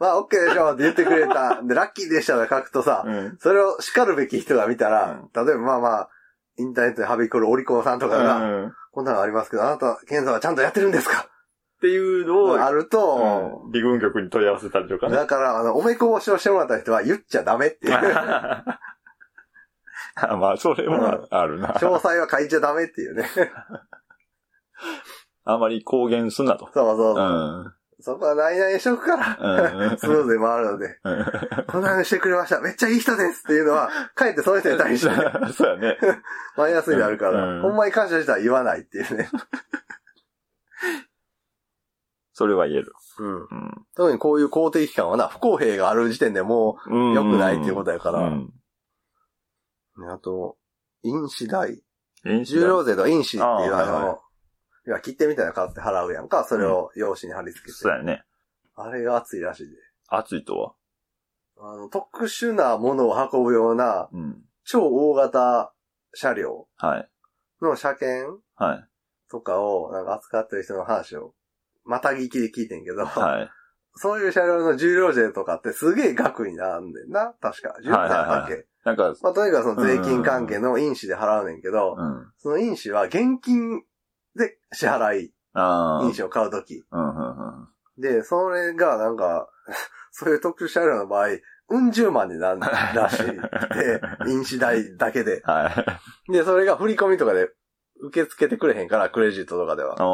[0.01, 1.63] まあ、OK でしょって言ってくれた。
[1.63, 3.37] で、ラッキーでしたって書くとさ、うん。
[3.39, 6.09] それを叱るべき人が見たら、例えばまあまあ、
[6.57, 11.21] インターネットではびこるオリコンさんとかが、うんこんなのありますけど、あなた、検査はちゃんとやってるんですか？
[11.21, 11.25] っ
[11.81, 15.15] ていうのを、あると、うん、陸軍局に問い合わせたりとかね。
[15.15, 17.95] だから、あの、おめこぼしをしてもらった人は言っちゃダメっていう。
[17.95, 18.65] あ
[20.37, 21.69] まあ、それはあるな。
[21.75, 23.27] 詳細は書いちゃダメっていうね。
[25.45, 26.69] あまり公言すんなと。
[26.75, 27.15] そうそうそう。
[27.15, 27.21] う
[27.69, 27.73] ん。
[28.03, 30.99] そこは何々しとくから、うんスムーズに回るので、
[31.67, 32.61] こんなのしてくれました。
[32.61, 35.15] めっちゃいい人ですっていうのは、かえってその人に対して
[35.53, 35.99] そうやね。
[36.57, 39.29] マイナスになるから、うんほんまに感謝したら言わないっていうね。
[42.33, 42.93] それは言える。
[43.19, 43.35] うん。
[43.35, 48.53] うん特にこういう公的機関はな、不公平がある時点でもう良くないっていうことやから、うん。
[49.99, 50.57] ねあと、
[51.03, 51.83] 飲酒代。
[52.25, 54.21] 飲酒重量税とか飲酒っていうあの、は
[54.87, 57.73] いは切手みたいなの買って払うやんか、それを用紙に貼り付けて。
[57.73, 58.25] そうやね。
[58.77, 59.77] あれが熱いらしいで。
[60.09, 60.73] 暑いとは？
[61.59, 64.43] あの、特殊なものを運ぶような、うん。
[64.65, 65.73] 超大型
[66.15, 67.09] 車両はい。
[67.61, 68.89] の車検はい。
[69.31, 71.35] とかをなんか扱ってる人の話を、
[71.85, 73.51] また聞きで聞いてんけど、はい。
[73.97, 77.77] そういう車両の重量税とかってすげえ額になんねんな、確か。
[77.83, 82.33] 重量税だっけ、なんか、まあ、とにかくその税金関係の飲酒で払うねんけど、うん。
[82.39, 83.83] その飲酒は現金
[84.41, 86.05] で支払い、ああ。
[86.05, 86.85] 飲酒を買うとき。
[87.99, 89.49] で、それがなんか、
[90.13, 91.29] そういう特殊車両の場合、
[91.73, 95.41] うん十万になるらしいって、 飲酒代だけで。
[95.45, 95.71] は
[96.29, 96.33] い。
[96.33, 97.51] で、それが振り込みとかで
[98.01, 99.95] 受け付けてくれへんから、クレジットとかでは。
[99.95, 100.05] あ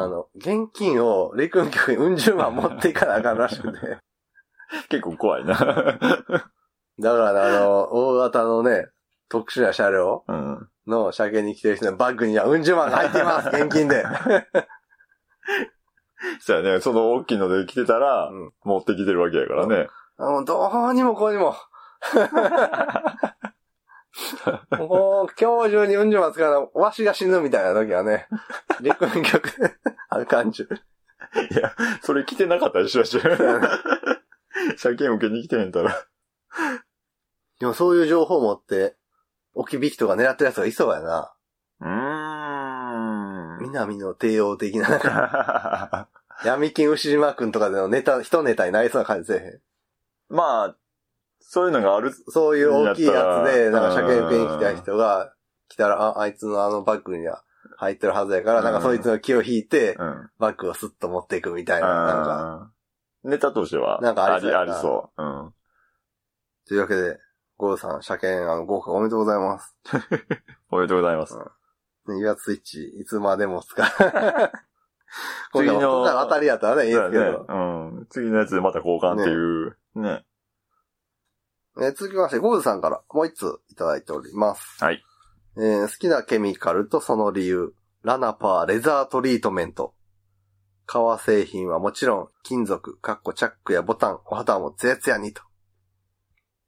[0.00, 0.08] ああ。
[0.08, 3.98] の、現金を陸運局にうん十万持っていかなあかんらしくて。
[4.88, 5.54] 結構怖いな。
[5.54, 6.48] だか
[6.98, 8.88] ら、あの、大型のね、
[9.28, 10.68] 特殊な車両うん。
[10.86, 14.04] の車検に来てる人のバッグにはうん十万が入っています、 現金で。
[16.40, 16.80] そうやね。
[16.80, 19.88] その大きいので来てたら、うん持ってきてるわけやからね。
[20.16, 21.54] あの、どうにもこうにも。
[24.78, 28.28] もう、今日中にうん十万使うの、わしが死ぬみたいな時はね、
[28.80, 29.74] 陸運局で、
[30.08, 30.74] あかんちゅう。
[31.52, 33.36] いや、それ来てなかったりしましたよ。
[34.76, 36.06] 車検受けに来てへんたら。
[37.58, 38.96] でもそういう情報を持って、
[39.54, 41.34] 置き引きとか狙ってる奴がいそうやな。
[41.80, 43.58] うーん。
[43.60, 46.08] 南の帝王的な、なんか、
[46.44, 49.60] 闇金牛島くんとかでのネタ、一ネタになりそうな感じせえへん。
[50.28, 50.76] まあ、
[51.40, 52.12] そういうのがある。
[52.28, 55.32] そういう大きいやつで、なんか車検受けに来た人が、
[55.68, 57.44] 来たら、あ、あいつのあのバッグには
[57.76, 60.30] 入ってるはずやから、なんかそいつの気を引いて、うん。
[60.38, 62.44] バッグをスッと持っていくみたいな、なんか。
[62.62, 62.74] うん
[63.24, 65.22] ネタとしては、なんかありそうありそう。
[65.22, 65.54] うん。
[66.68, 67.18] というわけで、
[67.56, 69.76] ゴーさん、車検、あの、合格おめでとうございます。
[70.70, 71.36] おめでとうございます。
[71.36, 71.44] ね、
[72.16, 73.86] 油圧スイッチ、いつまでも使う。
[75.52, 77.24] 次次のの、当たりやったらね、いいですけど。
[77.24, 77.54] ねう
[78.02, 78.06] ん。
[78.10, 79.76] 次のやつでまた交換っていう。
[79.94, 80.26] ね。
[81.76, 84.82] えー続きまして、ゴーズさんからもう一ついただいております。
[84.82, 85.02] はい。
[85.56, 87.74] えー好きなケミカルとその理由。
[88.02, 89.94] ラナパーレザートリートメント。
[90.86, 95.42] 革製品はもちろん、金属、カッコチャックやボタン、お肌もツヤツヤにと。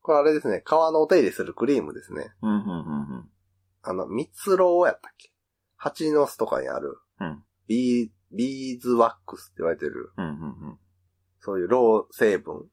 [0.07, 2.31] これあれですね、革のお手入れするクリームですね。
[2.40, 3.31] うん、うん、うん
[3.83, 5.33] あの、蜜蝋やったっけ？
[5.77, 10.25] 蜂の巣とかにある、うんビー、ビーズワックスって言われてる、うん。
[10.25, 10.35] うん、う
[10.75, 10.79] ん、
[11.40, 12.71] そういうロウ成分。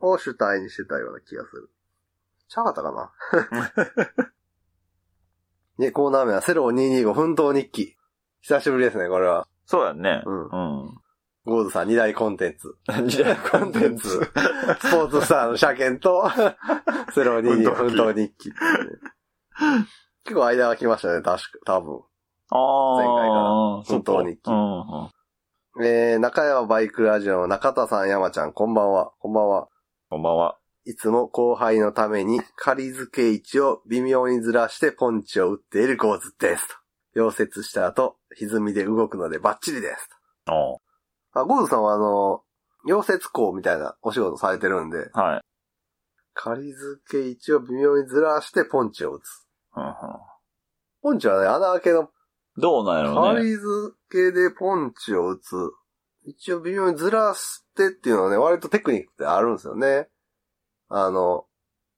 [0.00, 1.70] を主体にしてたような気がする。
[2.48, 3.10] ちゃうかったかな？
[5.78, 7.96] で、 コーナー名はセロー225奮闘日記。
[8.42, 9.48] 久しぶりですね、これは。
[9.64, 10.22] そうやね。
[10.26, 10.98] うんうん。
[11.46, 12.74] ゴーズさん2大コンテンツ。
[13.06, 14.08] 時代コンテンツ？
[14.08, 14.20] ス
[14.90, 16.28] ポーツスターの車検と、
[17.14, 18.52] セロー225奮闘日記。
[20.24, 22.00] 結構間が来ましたね、確か、多分。
[22.50, 22.96] ああ。
[22.96, 25.84] 前回から奮闘日記。
[25.84, 29.12] えー、中山バイクラジオの中田さん、山ちゃん、こんばんは。
[29.20, 29.68] こんばんは。
[30.10, 30.58] こんばんは。
[30.84, 36.66] いつも後輩のために仮付け位置を微妙にずらしてポンチを打っているゴーズです。
[37.14, 37.28] と。
[37.28, 40.08] 溶接した後、歪みで動くのでバッチリです。
[40.46, 40.85] あと
[41.40, 42.42] あ、ゴーズさんはあの、
[42.86, 45.22] 溶接工みたいなお仕事されてるんで、あ。
[45.22, 45.40] はい。
[46.34, 49.46] 仮付け位置を微妙にずらしてポンチを打つ。
[49.76, 49.92] うんうん
[51.02, 52.10] ポンチはね、穴開けの
[52.56, 53.40] どうなんやろうね。
[53.40, 53.62] 仮付
[54.10, 55.54] けでポンチを打つ。
[56.24, 60.08] 一応微妙にずらしてっていうのはね、割とテクニックってあるんですよね。
[60.88, 61.44] あの、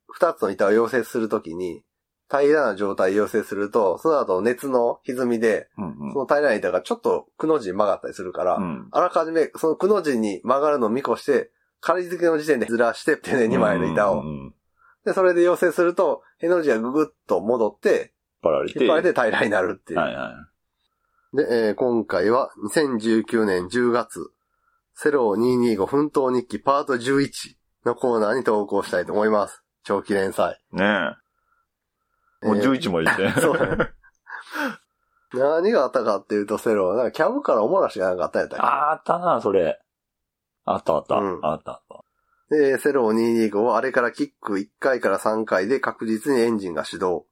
[0.09, 1.85] 二つの板を溶接するときに、
[2.31, 8.89] 平らな状態で溶接すると、その後熱の歪みで、うんその平らな板がちょっとくの字に曲がったりするから、うん。
[8.93, 14.15] あらかじめそのくの字に曲がるのを見越して、仮付けの時点でずらして、手で2枚の板を。
[14.15, 14.55] うんうんうん。
[15.05, 18.13] で、それで溶接すると、への字がぐぐっと戻って、
[18.45, 18.79] 引っ張られて。
[18.79, 19.99] 引っ張られて平らになるっていう。
[20.01, 20.33] はいは
[21.33, 21.37] い。
[21.37, 24.31] で、えー今回は2019年10月、
[24.95, 27.55] セロー225奮闘日記パート11
[27.87, 29.63] のコーナーに投稿したいと思います。
[29.85, 30.61] 長期連載。
[30.73, 31.28] ねえ。
[32.43, 33.31] もうえー11もいって。
[33.41, 33.93] そうだね
[35.35, 38.63] 何があったかっていうと、セロー、なんかキャブからおもらしがなんかあったんやったっけ？
[38.65, 39.79] あったな、それ。
[40.65, 41.17] あったあった。
[41.17, 42.05] うんあったあった。
[42.51, 43.13] で、セロー
[43.51, 47.27] 225はあれからキック1回から3回で確実にエンジンが始動。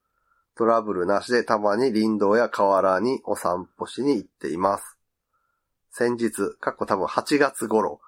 [0.56, 4.98] トラブルなしでたまに林道や河原にお散歩しに行っています。
[5.90, 8.00] 先日、過去多分8月頃、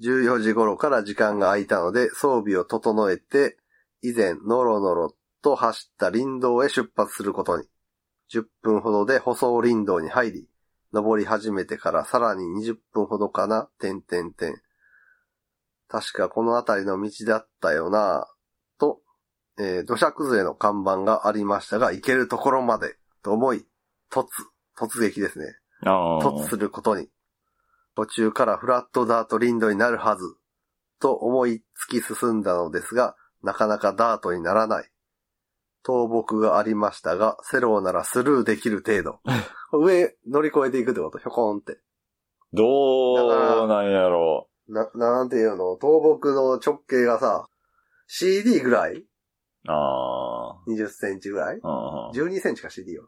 [0.00, 3.56] 14時頃から時間が空いたので装備を整えて、
[4.02, 5.14] 以前ノロノロ
[5.44, 7.64] と走った林道へ出発することに。
[8.32, 10.48] 10分ほどで舗装林道に入り、
[10.94, 14.62] 登り始めてからさらに20分ほどかな、点々点。
[15.86, 19.02] 確かこの辺りの道だったよなぁ、と、
[19.58, 23.66] えー土砂崩れの看板がありましたが、行けるところまで、と思い、
[24.10, 24.24] 突、
[24.78, 25.44] 突撃ですね。
[26.22, 27.10] 突することに。
[27.94, 30.24] 途中からフラットダート林道になるはず、
[31.00, 34.93] と思い突き進んだのですが、なかなかダートにならない。
[35.86, 39.20] 倒木がありましたが、セローならスルーできる程度。
[39.72, 41.80] 上乗り越えていくってこと、ひょこんって。
[42.52, 45.74] どうなんやろな、なんていうの？
[45.74, 47.48] 倒木の直径がさ、
[48.06, 48.94] CD ぐらい？
[48.96, 49.04] う
[49.66, 51.60] あ ?20 センチぐらい？
[51.62, 52.10] あ。
[52.14, 53.06] うん ?12 センチか CD は。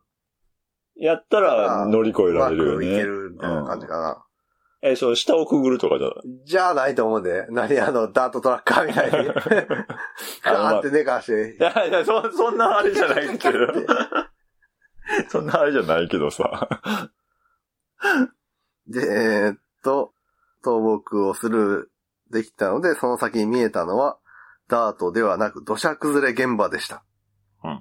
[0.97, 3.03] やったら乗り越えうまられるよくいけね。
[3.05, 4.26] るみたいな感じかな。
[4.91, 6.09] え、そう、下をくぐるとかじゃ、
[6.45, 7.47] じゃあないと思うんで。
[7.51, 9.29] 何あの、ダートトラッカーみたいに。
[10.43, 11.63] ガーって寝かしてい。
[11.63, 13.59] やいや、そ、そんなあれじゃないけど。
[15.29, 16.69] そんなあれじゃないけどさ。
[18.89, 20.13] で、えーっと、
[20.65, 24.19] 倒木をスルーできたので、その先に見えたのは、
[24.69, 27.05] ダートではなく土砂崩れ現場でした。
[27.63, 27.81] うん。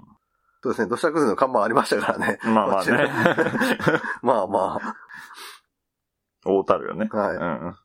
[0.62, 2.40] そうですね、土砂崩れの看板ありましたからね。
[2.44, 3.12] まあまあね。
[4.22, 4.80] まあま
[6.46, 7.10] 大たるよね。
[7.12, 7.18] あ。
[7.18, 7.36] はい。
[7.36, 7.76] うん。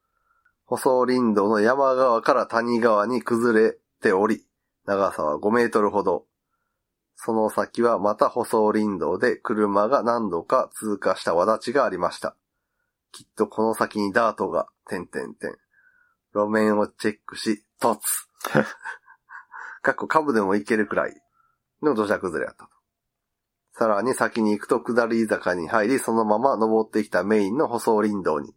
[0.67, 4.47] 舗装林道の山側から谷側に崩れており、
[4.87, 6.27] 長さは5メートルほど。
[7.17, 12.37] その先はまた舗装林道で車が何度か通過した輪立ちがありました。
[13.13, 15.57] きっとこの先にダートが、点々点。
[16.33, 17.99] 路面をチェックし、突。
[19.83, 21.21] かっこ株でも行けるくらい
[21.83, 22.80] の土砂崩れやったと。
[23.81, 28.53] さらに先に行くと下り坂に入り、そのまま登ってきたメインの舗装林道に。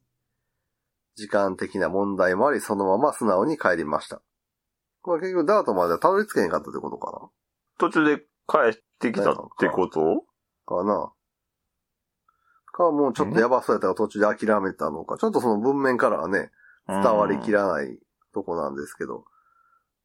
[1.16, 4.22] 時間的な問題もあり、そのまま素直に帰りました。
[5.02, 7.30] これ結局ダートまでたどり着けへんかったってことか
[7.80, 8.18] 途中で
[8.50, 10.02] 帰ってきたってこと？
[10.02, 10.18] な？
[10.66, 11.14] かな
[12.74, 16.52] か、もうちょっとやばそうやったから途中で諦めたのか、ちょっとその文面からはね、
[16.90, 17.98] 伝わりきららない
[18.34, 19.24] とこなんですけど。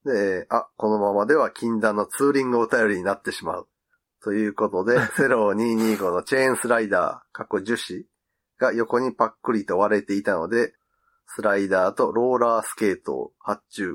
[0.05, 3.69] で、あ、このままでは禁断のツーリングお便りになってしまう。
[4.23, 8.05] ということで、 セロー225のチェーンスライダー、過去樹脂
[8.59, 10.75] が横にパックリと割れていたので、
[11.27, 13.95] スライダーとローラースケートを発注。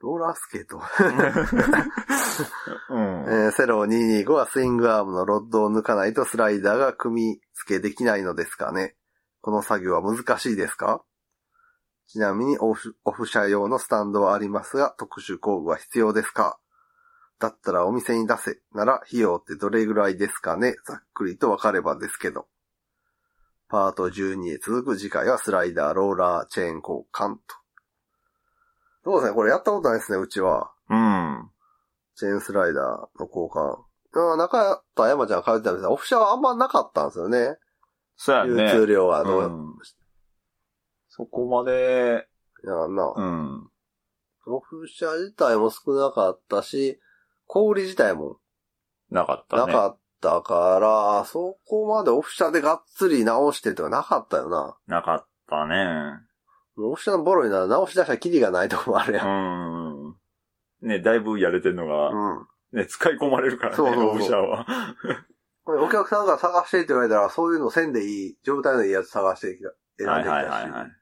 [0.00, 0.84] ローラースケート、うん。
[3.28, 3.86] えーセロー
[4.24, 8.94] 225はスイングアームのロッドを抜かないとスライダーが組み付けできないのですかね。
[9.40, 11.02] この作業は難しいですか？
[12.06, 16.58] ちなみにオフオフ車用のスタンドはありますが、特殊工具は必要ですか？
[17.40, 18.58] だったらお店に出せ。
[18.74, 20.74] なら費用ってどれぐらいですかね？
[20.86, 22.46] ざっくりとわかればですけど。
[23.68, 27.40] パート12へ続く次回はスライダー、ローラー、チェーン交換と。
[29.04, 30.72] そうですね、これやったことないですね、うちは。
[30.88, 31.50] うん。
[32.14, 32.84] チェーンスライダー
[33.20, 33.76] の交換。
[34.14, 37.56] うん中田山ちゃんが通ってたんですが、オフシャはあんまなかったんですよね。
[38.16, 38.72] そうやね。
[38.72, 39.74] 流通量はどう、うん
[41.10, 42.26] そこまで、
[42.64, 43.70] いやな、うん。
[44.46, 46.98] オフシャ自体も少なかったし、
[47.48, 48.36] 小売り自体も
[49.10, 49.72] なかったね。
[49.72, 54.76] なかったから、そこまでオフシャでがっつり直してとかなかったよな。
[54.86, 56.20] なかったね。
[56.76, 59.24] オフシャのボロになら直し出したらキリがないとこもあるや。
[59.24, 60.16] うんん。
[60.82, 62.46] ね、だいぶやれてんのが、うん。
[62.72, 64.66] ね、使い込まれるからね、そうそうそうオフシャは。
[65.64, 69.70] これお客さんが探してって言われたら、そういうのせんでいい、状態のいいやつ探してきた。
[69.98, 70.48] 選んはいできたし。
[70.48, 70.97] はいはいはい。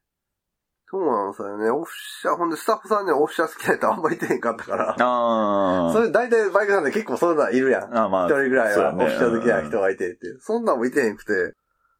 [0.89, 1.71] そうなんですよね。
[1.71, 4.97] オフシャ、ほんでスタッフさんにはオフシャ好きな人あんまいてへんかったから。
[5.01, 5.93] ああ。
[5.93, 7.97] それ大体バイクさんで結構そういうのはいるやん。
[7.97, 10.19] あまあ、一人ぐらいはオフシャ好きな人がいてって。
[10.41, 11.33] そんなんもいてへんくて。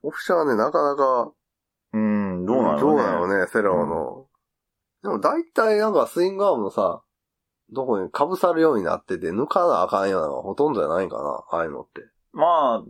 [0.03, 1.33] オフシャはね、なかなか、
[1.95, 4.27] うん、どうなのどうなのね、セローの。
[5.03, 7.03] でも大体なんかスイングアームのさ、
[7.73, 12.03] どこに被さるようになってて、抜かなあかんようなのがほとんどじゃないんかな、ああいうのって。
[12.33, 12.85] まあ、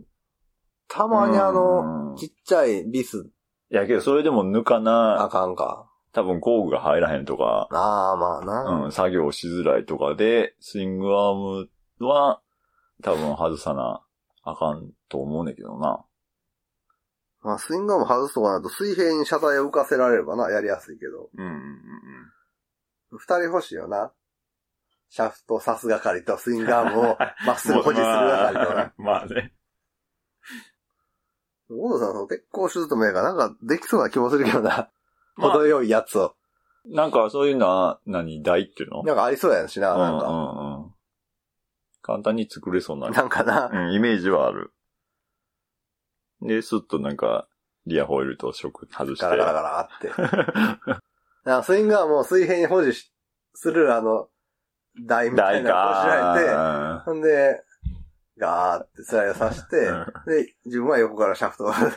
[0.89, 3.31] たまにあうの、んちっちゃいビス、
[3.71, 5.86] いやけどそれでも抜かあな、かんか。
[6.17, 8.85] 多分工具が入らへんとか、ああ、まあな。
[8.87, 12.41] うん、作業しづらいとかで、スイングアームは、
[13.03, 14.03] 多分外さな
[14.43, 16.07] あかんと思うねんけどな。
[17.43, 21.29] まあ、スイングアーム外すとかなると水平に車体を浮かせられればな、やりやすいけど。
[21.37, 21.77] うんうんうん
[23.11, 24.11] 二人欲しいよな。
[25.11, 28.75] シャフト刺す係とスイングアームを まっすぐ保持する係とな。
[28.75, 29.53] まあまあね。
[31.71, 34.91] 大野さん、その鉄鋼手術もやからなんかできそうな気もするけどな。
[35.37, 36.35] まあ程よいやつを。
[36.87, 39.03] なんかそういうのは何、台っていうの？
[39.03, 40.27] なんかありそうやんしな、なんか。
[40.29, 40.95] うんうんうん。
[42.03, 43.11] 簡単に作れそうな。
[43.11, 43.71] なんかな。
[43.73, 44.73] うん、イメージはある。
[46.43, 47.49] で、スッとなんか、
[47.87, 49.25] リアホイールと食外して。
[49.25, 50.09] ガラガラガラって。
[51.45, 53.13] なんかスイングアームを水平に保持し
[53.55, 54.29] するあの、
[55.07, 57.03] 台みたい台なのをこしられて、か。
[57.05, 57.63] ほんで、
[58.39, 61.93] ガーってスライドさせて、うんで、自分は横からシャフトを 突っ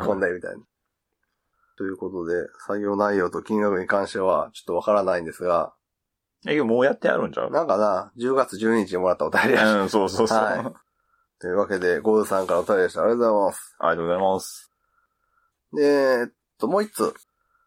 [0.00, 0.62] 込んでみたいな。
[1.78, 5.72] ということで、作業内容と金額に関してはちょっとわからないんですが、
[6.46, 9.64] え、もうやってあるんちゃうなんかな、10月12日にもらったお便りやし。
[9.64, 10.38] うん、そうそうそう。
[10.38, 10.88] はい
[11.40, 13.02] というわけで、ゴールさんからお便りでした。
[13.02, 13.76] ありがとうございます。
[13.78, 14.72] ありがとうございます。
[15.72, 17.14] で、えっと、もう一つ、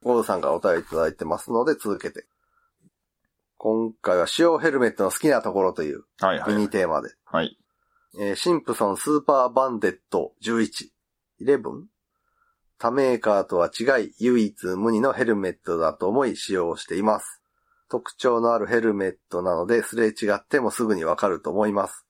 [0.02, 2.26] ゴールさんからお便りいただいてますので、続けて。
[3.56, 6.54] 今回は使用ヘルメットの好きなところというはいはい。
[6.54, 7.58] ミニテーマで、はい。
[8.20, 10.90] えーシンプソンスーパーバンデット11、
[11.40, 11.62] 11?
[12.82, 17.40] 他メーカーとは違い、唯一無二のヘルメットだと思い使用しています。
[17.92, 22.08] 特徴のあるヘルメットなので、すれ違ってもすぐにわかると思います。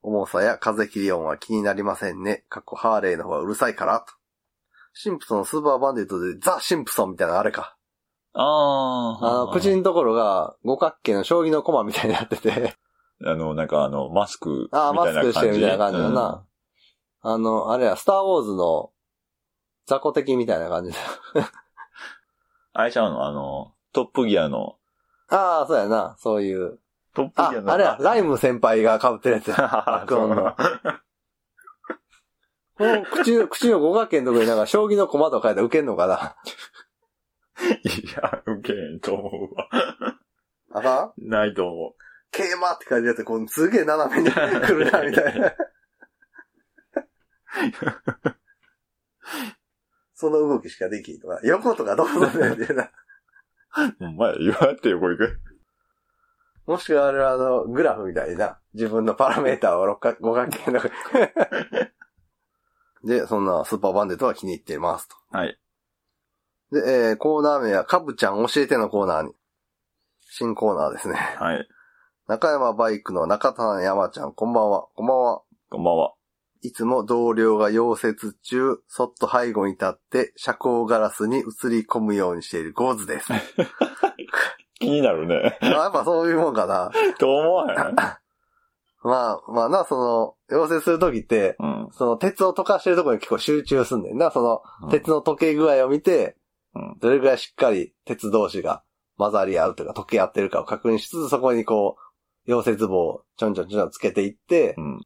[0.00, 2.46] 重さや風切り音は気になりませんね。
[2.48, 4.14] 過去ハーレーの方がうるさいから、と。
[4.94, 7.76] シンプソンスーパーバンデットでザ・シンプソンみたいなのあれか。
[8.32, 9.42] ああ。
[9.42, 12.74] あの、口のところが五角形の将棋の駒みたいになってて、
[13.22, 15.32] あの、なんかあの、マスクみたああ、マいな感じ。
[15.34, 16.46] スクしてるみたいな感じだな。
[17.20, 18.92] あの、あれや、スターウォーズの
[19.86, 20.98] 雑魚敵みたいな感じだ。
[21.34, 21.44] うん。
[22.72, 23.26] あれちゃうの？
[23.26, 24.76] あの、トップギアの、
[25.28, 26.78] ああ、そうやな、そういう。
[27.14, 27.72] トップあギア、の。
[27.72, 29.56] あれや、ライム先輩が被ってるやつや。
[29.56, 29.70] そう
[30.00, 30.56] 爆音の
[32.78, 36.36] この口の、口の五角形のところになんか将棋の駒とか書いて受けんのかな？
[37.82, 39.68] いや、ウケんと思うわ。
[40.72, 41.28] あかん？
[41.30, 41.94] ないと思
[42.32, 45.54] 桂馬って感じやつこうすげえ斜めに来るな、みたいな。
[50.16, 52.84] その動きしかできんとか、横とかどうすんねんっていうな。
[52.84, 52.90] う。
[54.00, 55.40] お前、言われて横行く。
[56.66, 60.80] もしくはあれはあの、グラフみたいな、自分のパラメーターを六角五角形の。
[63.04, 65.16] で、そんなスーパーバンデットは気に入っていますと。
[65.30, 65.60] はい。
[66.72, 69.34] で、えーコーナー名は、かぶちゃん教えてのコーナーに。
[70.20, 71.14] 新コーナーですね。
[71.14, 71.68] はい。
[72.26, 74.88] 中山バイクの中田山ちゃん、こんばんは。
[74.94, 75.42] こんばんは。
[75.68, 76.15] こんばんは。
[76.62, 83.32] いつも同僚が溶接中、そっと背後に立って、遮光ガラスに映り込むようにしているゴーズです。
[84.78, 85.58] 気になるね。
[85.62, 86.90] あやっぱそういうもんかな。
[87.18, 87.94] と思わへん？
[89.02, 89.96] まあ、まあな、そ
[90.50, 91.88] の、溶接するときって、うん。
[91.92, 94.30] その鉄を溶かしてるところに結構集中すんねんな。
[94.30, 96.36] その、うん鉄の溶け具合を見て、
[96.74, 98.82] うんどれぐらいしっかり鉄同士が
[99.16, 101.96] 混ざり合うというか溶け合ってるかを確認しつつ、そこにこ
[102.46, 105.00] う、溶接棒をちょんちょんちょんつけていってう、ん。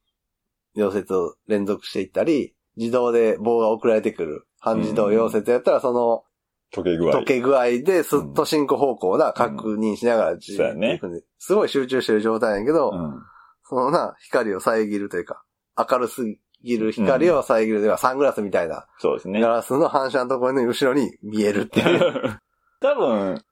[0.76, 4.46] 溶接を連続していったり、自動で棒が送られてくる。
[4.58, 6.24] 半自動溶接やったら、その、
[6.72, 7.20] 溶け具合。
[7.20, 11.00] 溶け具合ですっと進行方向をな、確認しながら、じそうやね
[11.38, 13.22] すごい集中してる状態やけど、うん。
[13.64, 15.42] そのな、光を遮るというか、
[15.76, 16.22] 明るす
[16.62, 19.48] ぎる光を遮るでは、サングラスみたいな、そうですねガ。
[19.48, 22.40] ラスの反射のところの後ろに見えるっていう。
[22.80, 23.42] 多分、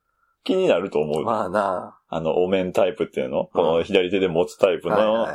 [0.45, 1.25] 気になると思う。
[1.25, 3.47] まあなあの、お面タイプっていうの？
[3.53, 5.29] この左手で持つタイプのい。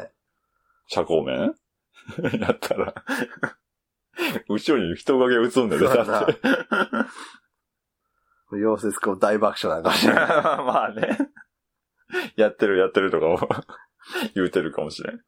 [0.88, 1.54] 車高面？
[2.40, 2.94] やったら、
[4.50, 6.40] 後ろに人影映んだよ、そうやなだって。
[8.58, 10.28] 溶接工大爆笑なんかもしれない。
[10.66, 11.18] まあね。
[12.36, 13.40] やってるやってるとかも
[14.36, 15.22] 言うてるかもしれん。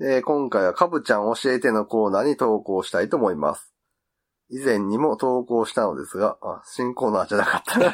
[0.00, 3.72] えー今回はかぶちゃん教えてのコーナーに投稿したいと思います。
[4.50, 7.86] 以前にも投稿したのですが、あ、新コーナーじゃなかったな。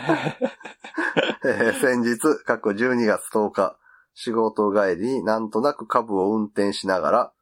[1.45, 3.79] えー先日、過去12月10日、
[4.15, 7.33] 仕事帰りになんとなく株を運転しながら、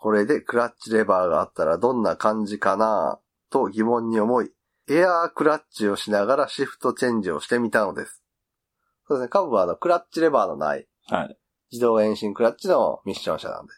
[0.00, 3.20] これでクラッチレバーがあったらどんな感じかな
[3.50, 4.50] と疑問に思い、
[4.88, 8.22] エアークラッチをしながらシフトチェンジをしてみたのです。
[9.06, 11.38] そうですね、株はあの、クラッチレバーのない、はい。
[11.70, 13.72] 自動遠心クラッチのミッション車なんで。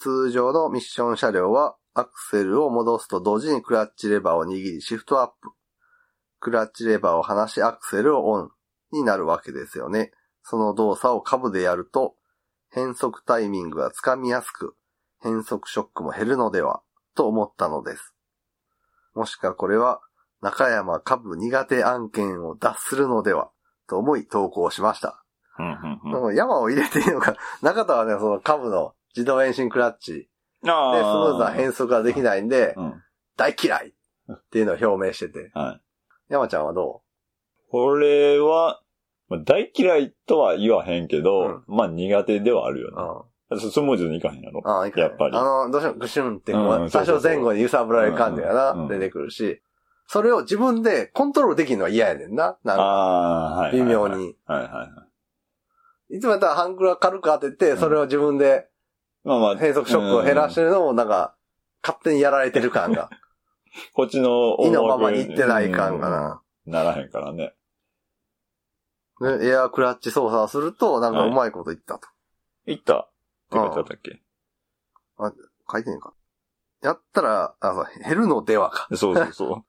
[0.00, 5.52] 通常のミッション車両はアクセルを戻すと同時にクラッチレバーを握りシフトアップ。
[6.40, 8.50] クラッチレバーを離しアクセルをオン
[8.90, 10.10] になるわけですよね。
[10.42, 12.16] その動作を株でやると
[12.70, 14.74] 変速タイミングがつかみやすく
[15.22, 16.82] 変速ショックも減るのでは
[17.14, 18.14] と思ったのです。
[19.14, 20.00] もしかこれは
[20.40, 23.50] 中山株苦手案件を脱するのでは
[23.88, 25.24] と思い投稿しました。
[25.58, 30.26] うんうんうんでも山を入れていいのか、 中田はね、その株の自動遠心クラッチで
[30.62, 33.02] スムあーズな変速ができないんで、うん。
[33.36, 33.94] 大嫌い
[34.32, 35.50] っていうのを表明してて。
[35.54, 35.80] はい。
[36.28, 37.02] 山ちゃんはど
[37.70, 38.80] これは、
[39.28, 43.30] まあ大嫌いとは言わへんけど、まあ苦手ではあるうようん。
[43.54, 43.60] ね。
[43.60, 44.62] スムーズにいかへんやろ。
[44.64, 49.62] ああ、いいかやっぱりあの、どうしてもグシュンって多少前後に揺さぶられる感じがな、出てくるし、
[50.06, 52.56] それを自分でコントロールできるのは嫌やねんな。
[52.64, 53.70] なんか。
[53.72, 54.36] 微妙に。
[54.46, 55.06] はいはいは
[56.10, 56.16] い。
[56.16, 58.70] いつもやったらハンクラ軽く当てて、それを自分で
[59.24, 59.56] まあまあ。
[59.56, 61.34] 変速ショックを減らしてるのもなんか、
[61.82, 63.10] 勝手にやられてる感が、
[63.94, 66.32] こっちの意のままにいってない感がな。
[66.32, 67.54] うんならへんからね。
[69.20, 72.06] ね、エアークラッチ操作をすると、なんかうまいこと言ったと。
[72.66, 73.08] いった
[73.52, 74.20] 書いてあったっけ
[75.70, 76.14] 書いてんのか。
[76.82, 78.88] やったら、あ、そう、減るのではか。
[78.96, 79.64] そうそうそう。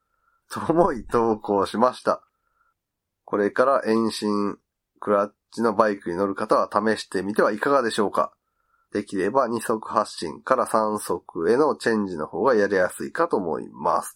[0.52, 2.24] と思い投稿しました。
[3.26, 4.58] これから遠心
[5.00, 8.34] クラッチのバイクに乗る方は試してみてはいかがでしょうか
[8.92, 14.16] できれば2速発進から3速へのチェンジの方がやりやすいかと思います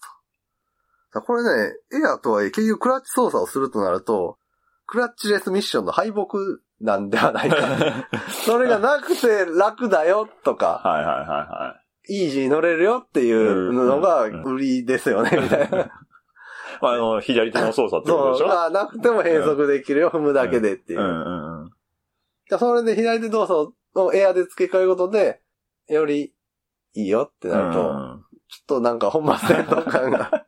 [1.14, 1.22] と。
[1.22, 4.38] これね、エアとはいえ結局クラッチ操作をするとなると、
[4.86, 6.26] クラッチレスミッションの敗北
[6.82, 8.10] なんではないか。
[8.46, 11.76] それがなくて楽だよとか、はいはいはいは
[12.08, 12.24] い。
[12.24, 15.92] イージーに乗れるよっていうのが売りですよね、みたいな。
[16.82, 21.04] まあ、あの、左手の操作ってことでしそう、なくても変速できるよ、踏むだけでっていうう。
[21.04, 21.70] んうんうん。
[22.50, 25.42] じゃあそれで左手動作をエアで付け替えることで、
[25.88, 26.34] より
[26.94, 27.90] いいよってなると、ちょ
[28.64, 30.46] っとなんか本末転倒感が。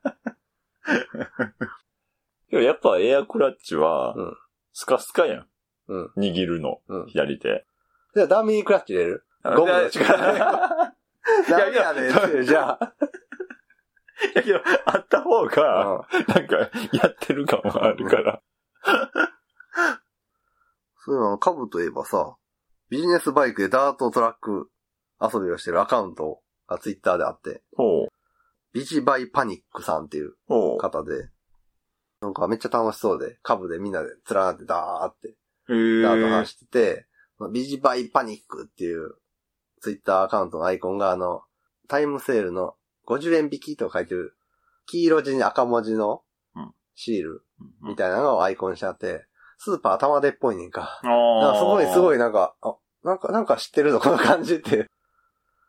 [2.50, 4.38] でもやっぱエアクラッチはうん、
[4.74, 5.48] スカスカやん。
[5.88, 6.12] うん。
[6.18, 7.66] 握るの、うん左手。
[8.16, 10.40] じゃあダミークラッチ入れるゴムの力で。
[10.40, 10.42] い
[11.50, 12.94] ダメやねんって、じゃあ。
[14.36, 18.42] やけど、あった方が、うんなんか、やってる感はあるから。
[20.98, 22.36] そういえば、カブといえばさ、
[22.90, 24.70] ビジネスバイクでダートトラック
[25.22, 28.08] 遊びをしてるアカウントがツイッターであって、ほう。
[28.74, 30.78] ビジバイパニックさんっていうほう。
[30.78, 31.30] 方で、
[32.22, 35.36] なんかめっちゃ楽しそうで、カブでみんなで連なってダーって、
[35.68, 37.06] ダート走ってて、
[37.52, 39.16] ビジバイパニックっていう
[39.82, 41.44] ツイッターアカウントのアイコンがあの、
[41.88, 42.76] タイムセールの
[43.08, 44.36] 50円引きと書いてる、
[44.86, 46.24] 黄色地に赤文字の
[46.56, 47.44] うんシール
[47.84, 49.26] みたいなのをアイコンにしてあって、
[49.60, 51.00] スーパー玉出っぽいねんか。
[51.04, 52.16] あなんかすごいすごい。
[52.16, 54.88] いなんか、あ、なんか、なんか知ってるぞ、この感じって。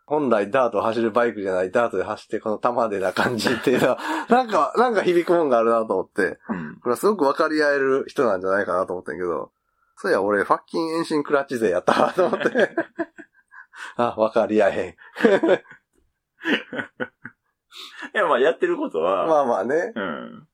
[0.06, 3.98] 本来ダートを走るバイクじゃない、ダートで走ってこの玉でな感じっていうのは、
[4.30, 9.52] なんか、なんか響くもんがあるなと思って、うんこれはすごく分かり合える人なんじゃないかなと思ったんやけど、
[10.00, 12.74] そういや、俺、ファッキン遠心クラッチ勢やったわ と思って。
[13.96, 14.96] あ、分かり合え
[18.14, 19.04] いや、まあ、やってることへん。
[19.04, 19.92] は、まあまあね。
[19.94, 20.48] うん。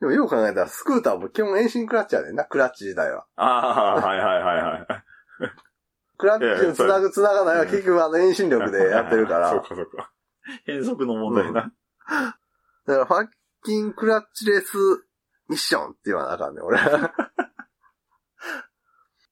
[0.00, 3.26] でもよう考えたら、スクーターも基本遠心クラッチやねんな、クラッチ自体は。
[3.36, 4.86] ああ、はいはいはいはい。
[6.16, 9.62] クラッチを繋ぐ繋がないは結局あの遠心力でやってるか そうら。
[9.62, 10.12] かそうか。
[10.64, 11.72] 変則の問題な。
[12.86, 13.28] だから、ファッ
[13.64, 14.76] キンクラッチレス
[15.48, 16.78] ミッションって言わなあかんねん、俺。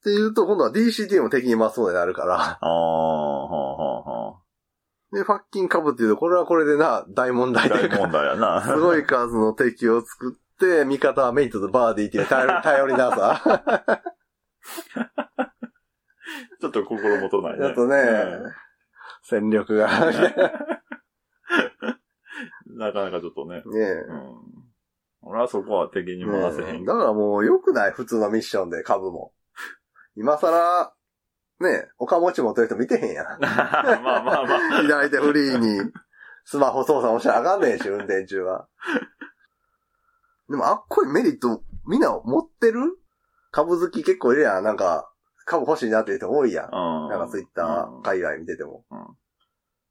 [0.01, 2.37] って言うと、今度は DCT も敵に回そうになるから。
[2.37, 4.39] ああ、はあはあは
[5.13, 7.53] で、ファッキン株っていうと、これはこれでな、大問あ。
[7.53, 8.63] 題大問題やな。
[8.63, 13.41] すごい数の敵を作って、味方はメイトとバーディーっていう頼り 頼りなさ。
[16.61, 17.59] ちょっと心もとないね。
[17.59, 17.97] ちょっとね、
[19.23, 20.11] 戦力が。
[20.11, 21.99] ねうん
[22.79, 23.57] なかなかちょっとね。
[23.57, 24.35] えうん。
[25.23, 26.77] 俺はそこは敵に回せへん。
[26.77, 29.33] ねえだからもう良くない普通のミッションで株も。
[30.19, 30.93] 今更、
[31.61, 33.27] ね、岡持ち持ってる人見てへんやん。
[33.41, 34.83] まあまあまあ。
[34.83, 35.93] 左手フリーに、
[36.45, 38.69] スマホ操作もしなあかんねんし、運転中は。
[40.49, 42.81] でも、あっこいメリット、みんな持ってる？
[43.53, 44.65] 株好き結構いるやん。
[44.65, 45.13] なんか、
[45.45, 46.67] 株欲しいなっていう人多いやん。
[46.67, 47.09] うん。
[47.09, 48.85] なんかツイッター、海外見てても。
[48.91, 49.07] うん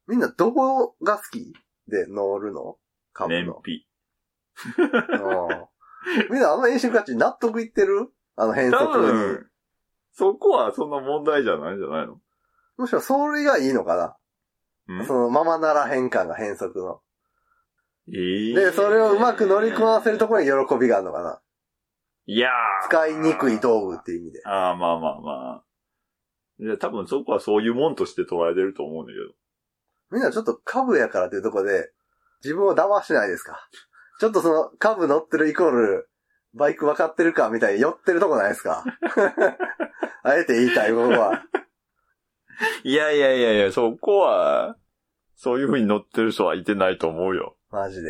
[0.09, 1.53] みんなどこが好き
[1.89, 2.77] で乗るの？
[3.11, 3.61] 株の。
[3.65, 3.85] 燃費。
[4.79, 8.09] うんみんなあの演習価値納得いってる？
[8.37, 9.37] あの変多則に。
[10.17, 12.19] 分、そこはそんな問題じゃないんじゃないの？
[12.77, 14.15] むしろそれがいいのかな、
[14.87, 15.05] うん？
[15.05, 17.01] そのままなら変換が変則の。
[18.09, 21.41] ええで、それをうまく乗りこなせるところに喜びがあるのかな
[22.25, 24.41] いやー使いにくい道具っていう意味で。
[24.45, 25.63] ああ、まあまあまあ。
[26.59, 29.25] で、多分そこはそういうもんとして捉えてると思うんだけど。
[30.11, 31.91] みんなちょっと株やからっていうところで、
[32.43, 33.59] 自分を騙してないですか？
[34.19, 36.09] ちょっとその株乗ってるイコール、
[36.53, 38.83] バイク分かってるかみたいに寄ってるとこないですか？
[40.27, 41.43] あえて言いたい僕は。
[42.83, 44.77] いやいやいやいや、そこは、
[45.35, 47.55] そういう風に乗ってる人はいてないと思うよ。
[47.69, 48.09] マジで？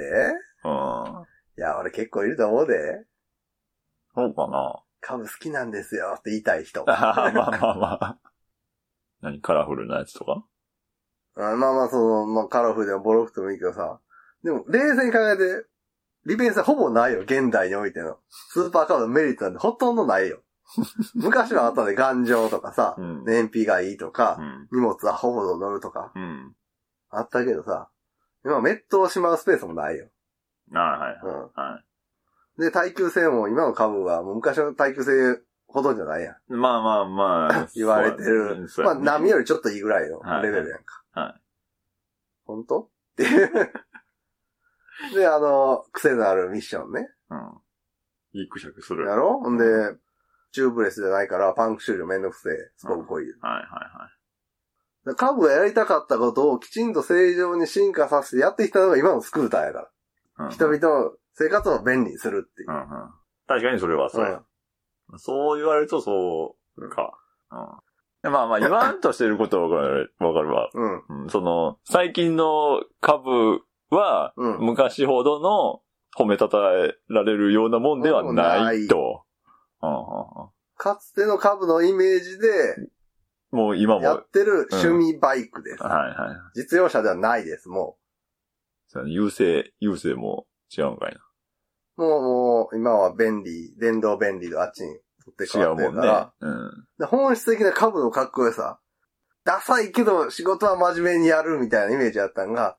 [0.64, 1.26] うん。
[1.58, 3.06] いや、俺結構いると思うで。
[4.16, 4.82] そうかな。
[5.02, 6.84] 株好きなんですよって言いたい人。
[6.90, 8.20] あ あまあまあまあ。
[9.22, 10.44] 何カラフルなやつとか？
[11.36, 14.00] あまあまあ、その、まあ、カラフルでもボロくてもいいけどさ。
[14.44, 15.66] でも、冷静に考えて、
[16.26, 18.18] 利便性ほぼないよ、現代においての。
[18.30, 20.42] スーパーカードのメリットなんてほとんどないよ。
[21.16, 23.24] 昔はあったで、頑丈とかさ、うん。
[23.24, 24.68] 燃費がいいとかう、ん。
[24.72, 26.56] 荷物はほぼ乗るとか、うん。
[27.10, 27.90] あったけどさ、
[28.44, 30.10] 今メットをしまうスペースもないよ。
[30.74, 31.42] ああはいうん。
[31.54, 31.82] は
[32.58, 32.62] い。
[32.62, 36.54] で、耐久性も今の株はもう昔の耐久性ほどじゃないやん。
[36.54, 37.68] まあまあまあ。
[37.76, 38.68] 言われてる。
[38.84, 41.04] まあ、波よりちょっといいぐらいのはいレベルやんか。
[41.12, 41.42] はい。
[42.46, 42.82] 本当？
[42.82, 43.74] っていう。
[45.14, 47.10] で、あの、癖のあるミッションね。
[47.30, 47.62] うん。
[48.34, 49.06] ギクシャクする。
[49.08, 49.40] やろ？
[49.40, 49.66] ほんで、
[50.58, 52.54] チューブレスじゃないからパンク修理めんどくせえ。
[52.78, 53.26] すごく濃い。
[53.26, 53.62] はいはい
[55.08, 55.16] はい。
[55.16, 60.46] カブがやりたかったことをきちんと正常に進化させてやってきたのが今のスクーターやから。
[60.46, 62.74] うん人々の生活を便利にするっていうう。
[62.74, 62.88] んうん。
[63.48, 64.42] 確かにそれはそうや。
[65.18, 67.12] そう言われるとそうか。
[67.52, 67.60] うん。
[68.24, 70.70] でまあまあ 言わんとしてることはわかるわかるわ。
[70.74, 71.24] うん。
[71.24, 74.58] うんその、最近の株は、うん。
[74.62, 75.82] 昔ほどの
[76.18, 79.27] 褒めたたえられるようなもんではないと。
[79.82, 80.50] うんうんうん
[80.80, 82.48] かつての株のイメージで
[83.52, 85.84] もう今も、はいやってる趣味バイクです。
[85.84, 86.60] はい。
[86.60, 87.98] 実用車ではないです、も
[88.88, 91.20] その優勢、優勢も違うんかいな。
[91.98, 92.02] う。
[92.02, 96.48] もう、もう、今は便利、電動便利とあっちに取って変わって違うもんねるから。。
[96.48, 96.88] うん。
[97.00, 98.80] で本質的な株のかっこよさ。
[99.44, 102.78] ダサいけど仕事は真面目にやるみたいなイメージだったんが、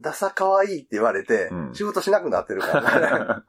[0.00, 3.44] ダサ可愛いって言われてう、ん仕事しなくなってるからね。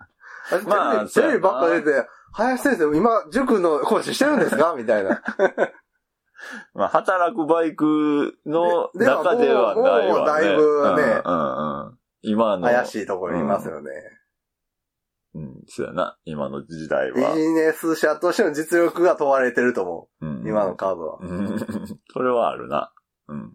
[0.66, 4.74] まあテレビテレビばっか出て、林先生、今、塾の講師してるんですか？
[4.78, 5.22] みたいな。
[6.74, 10.08] まあ、働くバイクのででは中ではないわね。
[10.10, 12.00] もうもうだいぶねうんうんうん。
[12.22, 12.68] 今の。
[12.68, 13.92] 怪しいところにいますよね。
[15.36, 16.18] うん、そうやな。
[16.26, 17.34] 今の時代ビは。
[17.36, 20.50] ジネス社としての実力が問われてると思うんう。
[20.50, 21.18] 今の株は。
[21.22, 21.58] うん。
[22.12, 22.94] それはあるな。
[23.30, 23.54] うん。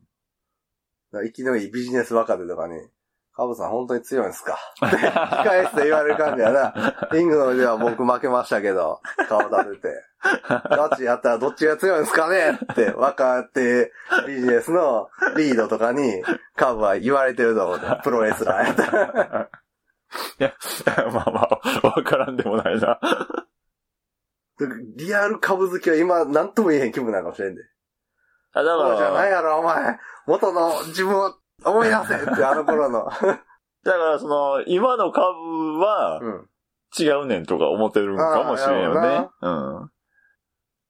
[1.13, 2.75] 生きのいいビジネス若手とかに、
[3.39, 4.59] カブさん本当に強いんですか？
[4.83, 6.75] 控え室で言われる感じやな。
[7.13, 10.05] リングのでは僕負けましたけど、顔立てて。
[10.69, 12.59] ガチやったらどっちが強いんですかね？
[12.73, 13.93] って、若手
[14.27, 16.21] ビジネスのリードとかに、
[16.57, 18.01] カブは言われてると思う。
[18.03, 19.49] プロレスラーやったら。
[20.41, 20.53] いや、
[21.13, 21.49] まあま
[21.85, 22.99] あ、わからんでもないな。
[24.97, 27.63] リアル株好きは今、なんとも言えへん気分なんかもしれんで。
[28.55, 29.97] あだそうじゃないから、やろ、お前。
[30.27, 31.33] 元の自分を
[31.65, 33.05] 思い出せって、あの頃の。
[33.85, 35.25] だからその、今の株
[35.79, 36.49] はうん。
[36.99, 39.29] 違うねんとか思ってるんかもしれんよね。
[39.43, 39.91] うん。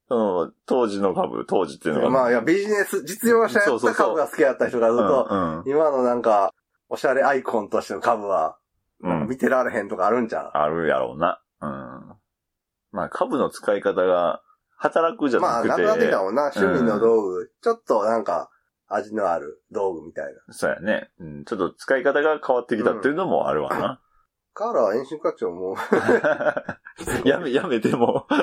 [0.09, 2.11] その、当時の株、当時っていうのが。
[2.11, 5.63] まあ、いや、ビジネス、実用者やった株が好きやった人がずっと、う。
[5.67, 6.55] 今のなんか、
[6.89, 8.57] おしゃれアイコンとしての株は、
[9.03, 9.29] うん。
[9.29, 10.51] 見てられへんとかあるんじゃん。
[10.57, 11.43] あるやろうな。
[11.61, 12.17] うん。
[12.93, 14.41] まあ、株の使い方が、
[14.79, 15.83] 働くじゃまあ、なくて。
[15.83, 16.53] なくなってきたもんな。
[16.55, 18.49] 趣味の道具、ちょっとなんか、
[18.89, 20.41] 味のある道具みたいな。
[20.53, 21.11] そうやね。
[21.21, 21.45] うん。
[21.45, 24.01] ちょっと使い方が変わってきたっていうのもあるわな。
[24.55, 25.77] カーラー遠心課長も、
[27.25, 28.27] やめ、やめても。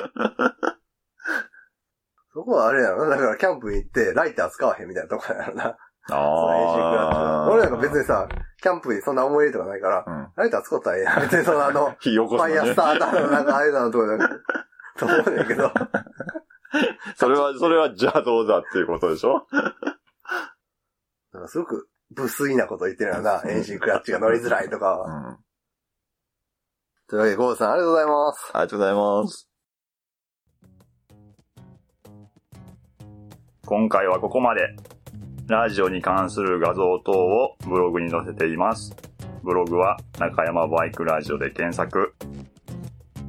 [2.32, 3.16] そこはあれやろな。
[3.16, 5.76] だからキャンプに行って、ライター使わへんみたいなとこやろな。
[6.08, 6.14] あそう
[6.54, 8.28] 遠心クラッチ俺なんか別にさ、
[8.62, 10.28] キャンプにそんな思い入れとかないから、うん。
[10.36, 11.20] ライター使ったらええやん。
[11.22, 12.76] 別にそのあの、 ファイヤース。
[12.76, 14.44] ターターのなんかあれだのとかじゃなくて、
[14.98, 15.72] と思うねんけど。
[17.16, 19.46] それは、それは邪道だっていうことでしょ？
[21.36, 23.42] だからすごく、無粋なこと言ってるよな。
[23.44, 25.06] 遠心クラッチが乗りづらいとかは。
[25.06, 25.26] うん。
[25.28, 25.38] あ
[27.08, 28.50] というわけで、ゴールさんありがとうございます。
[28.54, 29.48] りがとうございます。
[33.66, 34.74] 今回はここまで。
[35.48, 38.96] ラジオに関する画像等をブログに載せています。
[39.44, 42.16] ブログは中山バイクラジオで検索。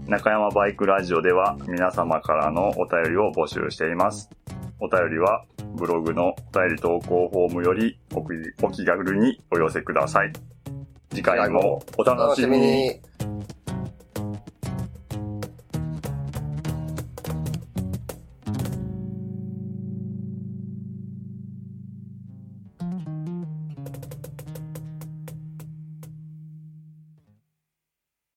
[0.07, 4.31] 中山バイクラジオでは皆様からのお便りを募集しています。
[4.79, 5.43] お便りは
[5.75, 8.27] ブログのお便り投稿フォームよりお気
[8.63, 10.33] お気軽にお寄せください。
[11.09, 13.01] 次回もお楽しみに。